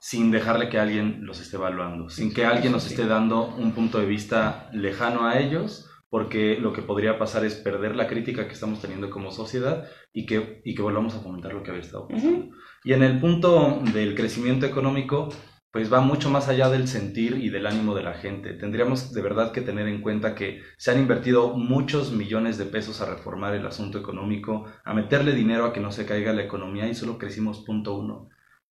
sin 0.00 0.30
dejarle 0.30 0.68
que 0.68 0.78
alguien 0.78 1.18
los 1.22 1.40
esté 1.40 1.56
evaluando, 1.56 2.08
sin 2.08 2.32
que 2.32 2.44
alguien 2.44 2.72
nos 2.72 2.86
esté 2.86 3.06
dando 3.06 3.46
un 3.46 3.72
punto 3.72 3.98
de 3.98 4.06
vista 4.06 4.68
lejano 4.72 5.26
a 5.26 5.38
ellos, 5.38 5.88
porque 6.10 6.56
lo 6.58 6.72
que 6.72 6.82
podría 6.82 7.18
pasar 7.18 7.44
es 7.44 7.54
perder 7.54 7.94
la 7.94 8.06
crítica 8.06 8.46
que 8.46 8.54
estamos 8.54 8.80
teniendo 8.80 9.10
como 9.10 9.30
sociedad 9.30 9.88
y 10.12 10.26
que, 10.26 10.62
y 10.64 10.74
que 10.74 10.82
volvamos 10.82 11.14
a 11.14 11.20
fomentar 11.20 11.52
lo 11.52 11.62
que 11.62 11.70
había 11.70 11.82
estado 11.82 12.08
pasando. 12.08 12.48
Y 12.84 12.92
en 12.92 13.02
el 13.02 13.20
punto 13.20 13.80
del 13.92 14.14
crecimiento 14.14 14.64
económico, 14.64 15.28
pues 15.70 15.92
va 15.92 16.00
mucho 16.00 16.30
más 16.30 16.48
allá 16.48 16.70
del 16.70 16.88
sentir 16.88 17.36
y 17.36 17.50
del 17.50 17.66
ánimo 17.66 17.94
de 17.94 18.02
la 18.02 18.14
gente. 18.14 18.54
Tendríamos 18.54 19.12
de 19.12 19.20
verdad 19.20 19.52
que 19.52 19.60
tener 19.60 19.86
en 19.86 20.00
cuenta 20.00 20.34
que 20.34 20.62
se 20.78 20.90
han 20.90 20.98
invertido 20.98 21.54
muchos 21.54 22.10
millones 22.12 22.56
de 22.56 22.64
pesos 22.64 23.02
a 23.02 23.06
reformar 23.14 23.54
el 23.54 23.66
asunto 23.66 23.98
económico, 23.98 24.64
a 24.84 24.94
meterle 24.94 25.32
dinero 25.32 25.66
a 25.66 25.72
que 25.74 25.80
no 25.80 25.92
se 25.92 26.06
caiga 26.06 26.32
la 26.32 26.44
economía 26.44 26.88
y 26.88 26.94
solo 26.94 27.18
crecimos 27.18 27.64
punto 27.66 27.94
uno. 27.98 28.30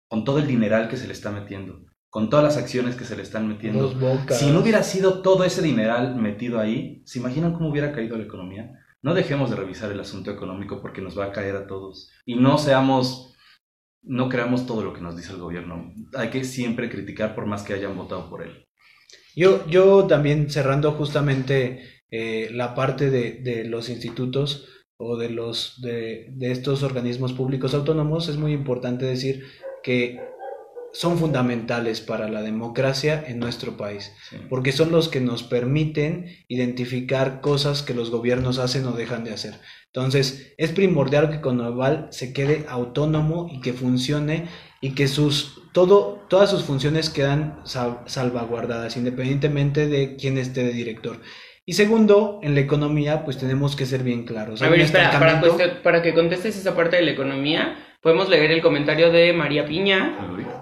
Con 0.09 0.25
todo 0.25 0.38
el 0.38 0.47
dineral 0.47 0.88
que 0.88 0.97
se 0.97 1.07
le 1.07 1.12
está 1.12 1.31
metiendo, 1.31 1.85
con 2.09 2.31
todas 2.31 2.45
las 2.45 2.57
acciones 2.57 2.95
que 2.95 3.05
se 3.05 3.16
le 3.16 3.23
están 3.23 3.49
metiendo. 3.49 3.92
Si 4.31 4.51
no 4.51 4.61
hubiera 4.61 4.83
sido 4.83 5.21
todo 5.23 5.45
ese 5.45 5.62
dineral 5.62 6.16
metido 6.16 6.61
ahí, 6.61 7.03
¿se 7.05 7.19
imaginan 7.19 7.53
cómo 7.53 7.71
hubiera 7.71 7.92
caído 7.92 8.16
la 8.16 8.25
economía? 8.25 8.71
No 9.03 9.14
dejemos 9.14 9.51
de 9.51 9.57
revisar 9.57 9.90
el 9.90 10.01
asunto 10.01 10.31
económico 10.31 10.81
porque 10.81 11.03
nos 11.03 11.19
va 11.19 11.27
a 11.27 11.33
caer 11.33 11.57
a 11.57 11.66
todos. 11.66 12.11
Y 12.25 12.37
no 12.37 12.59
seamos 12.59 13.37
no 14.07 14.29
creamos 14.29 14.66
todo 14.66 14.83
lo 14.83 14.92
que 14.92 15.01
nos 15.01 15.16
dice 15.16 15.33
el 15.33 15.38
gobierno. 15.38 15.92
Hay 16.14 16.31
que 16.31 16.45
siempre 16.45 16.88
criticar 16.88 17.35
por 17.35 17.47
más 17.47 17.62
que 17.62 17.75
hayan 17.75 17.97
votado 17.97 18.31
por 18.31 18.42
él. 18.42 18.66
Yo, 19.35 19.66
yo 19.66 20.07
también 20.07 20.49
cerrando 20.49 20.92
justamente 20.92 22.03
eh, 22.11 22.49
la 22.53 22.75
parte 22.75 23.11
de, 23.11 23.64
los 23.64 23.88
institutos 23.88 24.69
o 24.97 25.16
de, 25.16 25.29
los, 25.29 25.81
de, 25.83 26.29
de 26.33 26.53
estos 26.53 26.83
organismos 26.83 27.33
públicos 27.33 27.75
autónomos, 27.75 28.29
es 28.29 28.37
muy 28.37 28.53
importante 28.53 29.05
decir 29.05 29.45
que 29.87 30.18
son 30.92 31.16
fundamentales 31.16 32.01
para 32.01 32.29
la 32.29 32.42
democracia 32.42 33.22
en 33.25 33.38
nuestro 33.38 33.77
país, 33.77 34.12
porque 34.49 34.72
son 34.72 34.90
los 34.90 35.09
que 35.09 35.20
nos 35.20 35.44
permiten 35.44 36.27
identificar 36.49 37.40
cosas 37.40 37.83
que 37.83 37.94
los 37.94 38.11
gobiernos 38.11 38.59
hacen 38.59 38.85
o 38.87 38.92
dejan 38.92 39.22
de 39.22 39.33
hacer. 39.33 39.55
Entonces, 39.87 40.55
es 40.59 40.72
primordial 40.72 41.31
que 41.31 41.40
Conoval 41.40 42.09
se 42.11 42.33
quede 42.33 42.64
autónomo 42.68 43.49
y 43.49 43.61
que 43.61 43.75
funcione 43.75 44.49
y 44.81 44.96
que 44.96 45.07
sus, 45.07 45.62
todo, 45.72 46.27
todas 46.29 46.51
sus 46.51 46.64
funciones 46.64 47.09
quedan 47.09 47.61
salvaguardadas, 47.64 48.96
independientemente 48.96 49.87
de 49.87 50.16
quién 50.16 50.37
esté 50.37 50.64
de 50.64 50.72
director. 50.72 51.20
Y 51.64 51.75
segundo, 51.75 52.40
en 52.42 52.57
la 52.57 52.61
economía, 52.61 53.25
pues 53.25 53.38
tenemos 53.38 53.77
que 53.77 53.87
ser 53.87 54.03
bien 54.03 54.25
claros. 54.25 54.62
A 54.62 54.68
ver, 54.68 54.81
espera, 54.81 55.12
para, 55.12 55.40
para 55.85 56.03
que 56.03 56.12
contestes 56.12 56.57
esa 56.57 56.75
parte 56.75 56.96
de 56.96 57.03
la 57.03 57.12
economía, 57.12 57.86
Podemos 58.07 58.29
leer 58.29 58.53
el 58.53 58.62
comentario 58.62 59.11
de 59.11 59.33
María 59.33 59.66
Piña, 59.66 60.16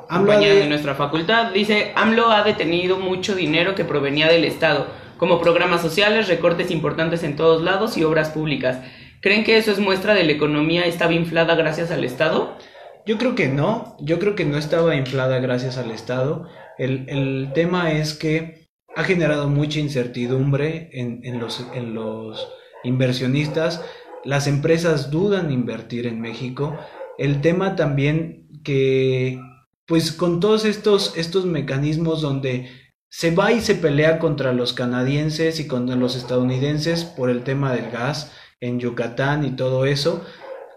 compañera 0.08 0.54
de... 0.54 0.66
nuestra 0.66 0.94
facultad. 0.94 1.52
Dice, 1.52 1.92
AMLO 1.94 2.30
ha 2.30 2.42
detenido 2.42 2.96
mucho 2.96 3.34
dinero 3.34 3.74
que 3.74 3.84
provenía 3.84 4.28
del 4.28 4.46
Estado, 4.46 4.86
como 5.18 5.42
programas 5.42 5.82
sociales, 5.82 6.28
recortes 6.28 6.70
importantes 6.70 7.22
en 7.22 7.36
todos 7.36 7.62
lados 7.62 7.98
y 7.98 8.04
obras 8.04 8.30
públicas. 8.30 8.78
¿Creen 9.20 9.44
que 9.44 9.58
eso 9.58 9.72
es 9.72 9.78
muestra 9.78 10.14
de 10.14 10.24
la 10.24 10.32
economía 10.32 10.86
estaba 10.86 11.12
inflada 11.12 11.54
gracias 11.54 11.90
al 11.90 12.04
Estado? 12.04 12.56
Yo 13.04 13.18
creo 13.18 13.34
que 13.34 13.48
no, 13.48 13.94
yo 14.00 14.18
creo 14.18 14.34
que 14.34 14.46
no 14.46 14.56
estaba 14.56 14.96
inflada 14.96 15.38
gracias 15.38 15.76
al 15.76 15.90
Estado. 15.90 16.48
El, 16.78 17.04
el 17.10 17.50
tema 17.52 17.92
es 17.92 18.14
que 18.14 18.70
ha 18.96 19.04
generado 19.04 19.50
mucha 19.50 19.80
incertidumbre 19.80 20.88
en, 20.94 21.20
en, 21.24 21.40
los, 21.40 21.62
en 21.74 21.92
los 21.92 22.48
inversionistas. 22.84 23.84
Las 24.24 24.46
empresas 24.46 25.10
dudan 25.10 25.52
invertir 25.52 26.06
en 26.06 26.22
México 26.22 26.78
el 27.18 27.40
tema 27.40 27.76
también 27.76 28.48
que, 28.62 29.40
pues 29.86 30.12
con 30.12 30.40
todos 30.40 30.64
estos, 30.64 31.16
estos 31.16 31.46
mecanismos 31.46 32.20
donde 32.20 32.70
se 33.08 33.30
va 33.30 33.52
y 33.52 33.60
se 33.60 33.76
pelea 33.76 34.18
contra 34.18 34.52
los 34.52 34.72
canadienses 34.72 35.60
y 35.60 35.68
contra 35.68 35.96
los 35.96 36.16
estadounidenses 36.16 37.04
por 37.04 37.30
el 37.30 37.44
tema 37.44 37.72
del 37.72 37.90
gas 37.90 38.32
en 38.60 38.80
Yucatán 38.80 39.44
y 39.44 39.52
todo 39.52 39.84
eso, 39.84 40.24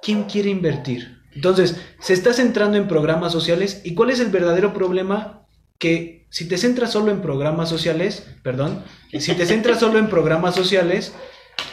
¿quién 0.02 0.26
quiere 0.26 0.50
invertir? 0.50 1.18
Entonces, 1.34 1.78
se 2.00 2.14
está 2.14 2.34
centrando 2.34 2.78
en 2.78 2.88
programas 2.88 3.32
sociales 3.32 3.82
y 3.84 3.96
¿cuál 3.96 4.10
es 4.10 4.20
el 4.20 4.30
verdadero 4.30 4.74
problema? 4.74 5.48
Que 5.80 6.28
si 6.30 6.48
te 6.48 6.58
centras 6.58 6.92
solo 6.92 7.12
en 7.12 7.22
programas 7.22 7.70
sociales, 7.70 8.28
perdón, 8.44 8.84
si 9.12 9.34
te 9.34 9.46
centras 9.46 9.80
solo 9.80 10.00
en 10.00 10.10
programas 10.10 10.56
sociales, 10.56 11.14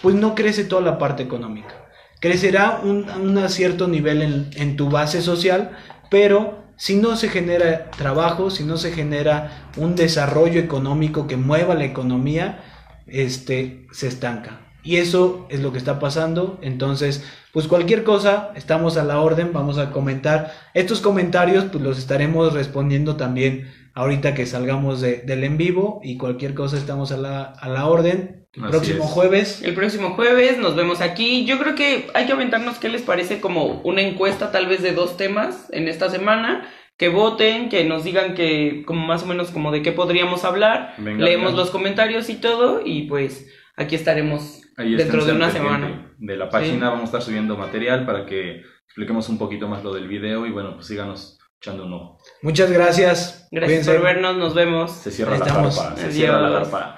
pues 0.03 0.15
no 0.15 0.35
crece 0.35 0.65
toda 0.65 0.83
la 0.83 0.99
parte 0.99 1.23
económica 1.23 1.84
crecerá 2.25 2.81
un, 2.83 3.07
un 3.11 3.49
cierto 3.51 3.87
nivel 3.87 4.23
en, 4.23 4.51
en 4.57 4.77
tu 4.77 4.89
base 4.89 5.21
social, 5.21 5.73
pero 6.09 6.65
si 6.75 6.97
no 6.97 7.17
se 7.17 7.29
genera 7.29 7.91
trabajo, 7.91 8.51
si 8.51 8.65
no 8.65 8.79
se 8.79 8.93
genera 8.93 9.69
un 9.77 9.95
desarrollo 9.95 10.59
económico 10.59 11.27
que 11.27 11.37
mueva 11.37 11.75
la 11.75 11.85
economía, 11.85 12.65
este, 13.07 13.87
se 13.93 14.09
estanca. 14.09 14.64
Y 14.85 14.97
eso 14.97 15.47
es 15.49 15.61
lo 15.61 15.73
que 15.73 15.79
está 15.79 15.99
pasando. 15.99 16.59
Entonces, 16.63 17.25
pues 17.53 17.67
cualquier 17.67 18.05
cosa, 18.05 18.53
estamos 18.55 18.97
a 18.97 19.05
la 19.05 19.21
orden, 19.21 19.53
vamos 19.53 19.79
a 19.79 19.91
comentar. 19.91 20.53
Estos 20.75 21.01
comentarios, 21.01 21.65
pues 21.73 21.83
los 21.83 21.99
estaremos 21.99 22.53
respondiendo 22.53 23.17
también 23.17 23.73
ahorita 23.95 24.35
que 24.35 24.45
salgamos 24.45 25.01
de, 25.01 25.23
del 25.23 25.45
en 25.45 25.57
vivo 25.57 26.01
y 26.05 26.19
cualquier 26.19 26.55
cosa 26.55 26.77
estamos 26.77 27.13
a 27.13 27.17
la, 27.17 27.45
a 27.45 27.69
la 27.69 27.87
orden. 27.87 28.47
El 28.53 28.65
próximo 28.65 29.05
jueves. 29.05 29.63
El 29.63 29.75
próximo 29.75 30.11
jueves 30.11 30.59
nos 30.59 30.77
vemos 30.77 31.01
aquí. 31.01 31.45
Yo 31.45 31.59
creo 31.59 31.75
que 31.75 32.09
hay 32.15 32.27
que 32.27 32.33
aventarnos 32.33 32.79
qué 32.79 32.89
les 32.89 33.03
parece 33.03 33.41
como 33.41 33.81
una 33.83 34.03
encuesta 34.03 34.53
tal 34.53 34.67
vez 34.67 34.83
de 34.83 34.93
dos 34.93 35.17
temas 35.17 35.69
en 35.73 35.89
esta 35.89 36.11
semana. 36.11 36.69
Que 36.97 37.09
voten, 37.09 37.69
que 37.69 37.85
nos 37.85 38.05
digan 38.05 38.35
que 38.35 38.85
como 38.87 39.05
más 39.05 39.25
o 39.25 39.27
menos 39.27 39.51
como 39.51 39.73
de 39.73 39.83
qué 39.83 39.91
podríamos 39.91 40.45
hablar. 40.45 40.95
Leemos 40.99 41.55
los 41.55 41.71
comentarios 41.71 42.31
y 42.31 42.35
todo 42.35 42.83
y 42.85 43.09
pues 43.09 43.49
aquí 43.77 43.97
estaremos 43.97 44.64
dentro 44.77 45.25
de 45.25 45.33
una 45.33 45.51
semana. 45.51 46.15
De 46.19 46.37
la 46.37 46.49
página 46.49 46.89
vamos 46.89 47.03
a 47.03 47.05
estar 47.07 47.23
subiendo 47.23 47.57
material 47.57 48.07
para 48.07 48.27
que 48.27 48.63
expliquemos 48.87 49.29
un 49.29 49.39
poquito 49.39 49.69
más 49.69 49.83
lo 49.83 49.93
del 49.93 50.09
video 50.09 50.47
y 50.47 50.51
bueno, 50.51 50.75
pues 50.75 50.87
síganos 50.87 51.39
echando 51.61 51.87
un 51.87 51.95
ojo. 51.95 52.19
Muchas 52.43 52.71
gracias. 52.71 53.49
Gracias 53.51 53.87
por 53.87 54.03
vernos, 54.03 54.37
nos 54.37 54.55
vemos. 54.55 54.93
Se 54.93 55.11
cierra 55.11 55.39
la 55.39 55.45
carpa. 55.45 55.97
Se 55.97 56.13
cierra 56.13 56.41
la 56.41 56.61
carpa. 56.61 56.97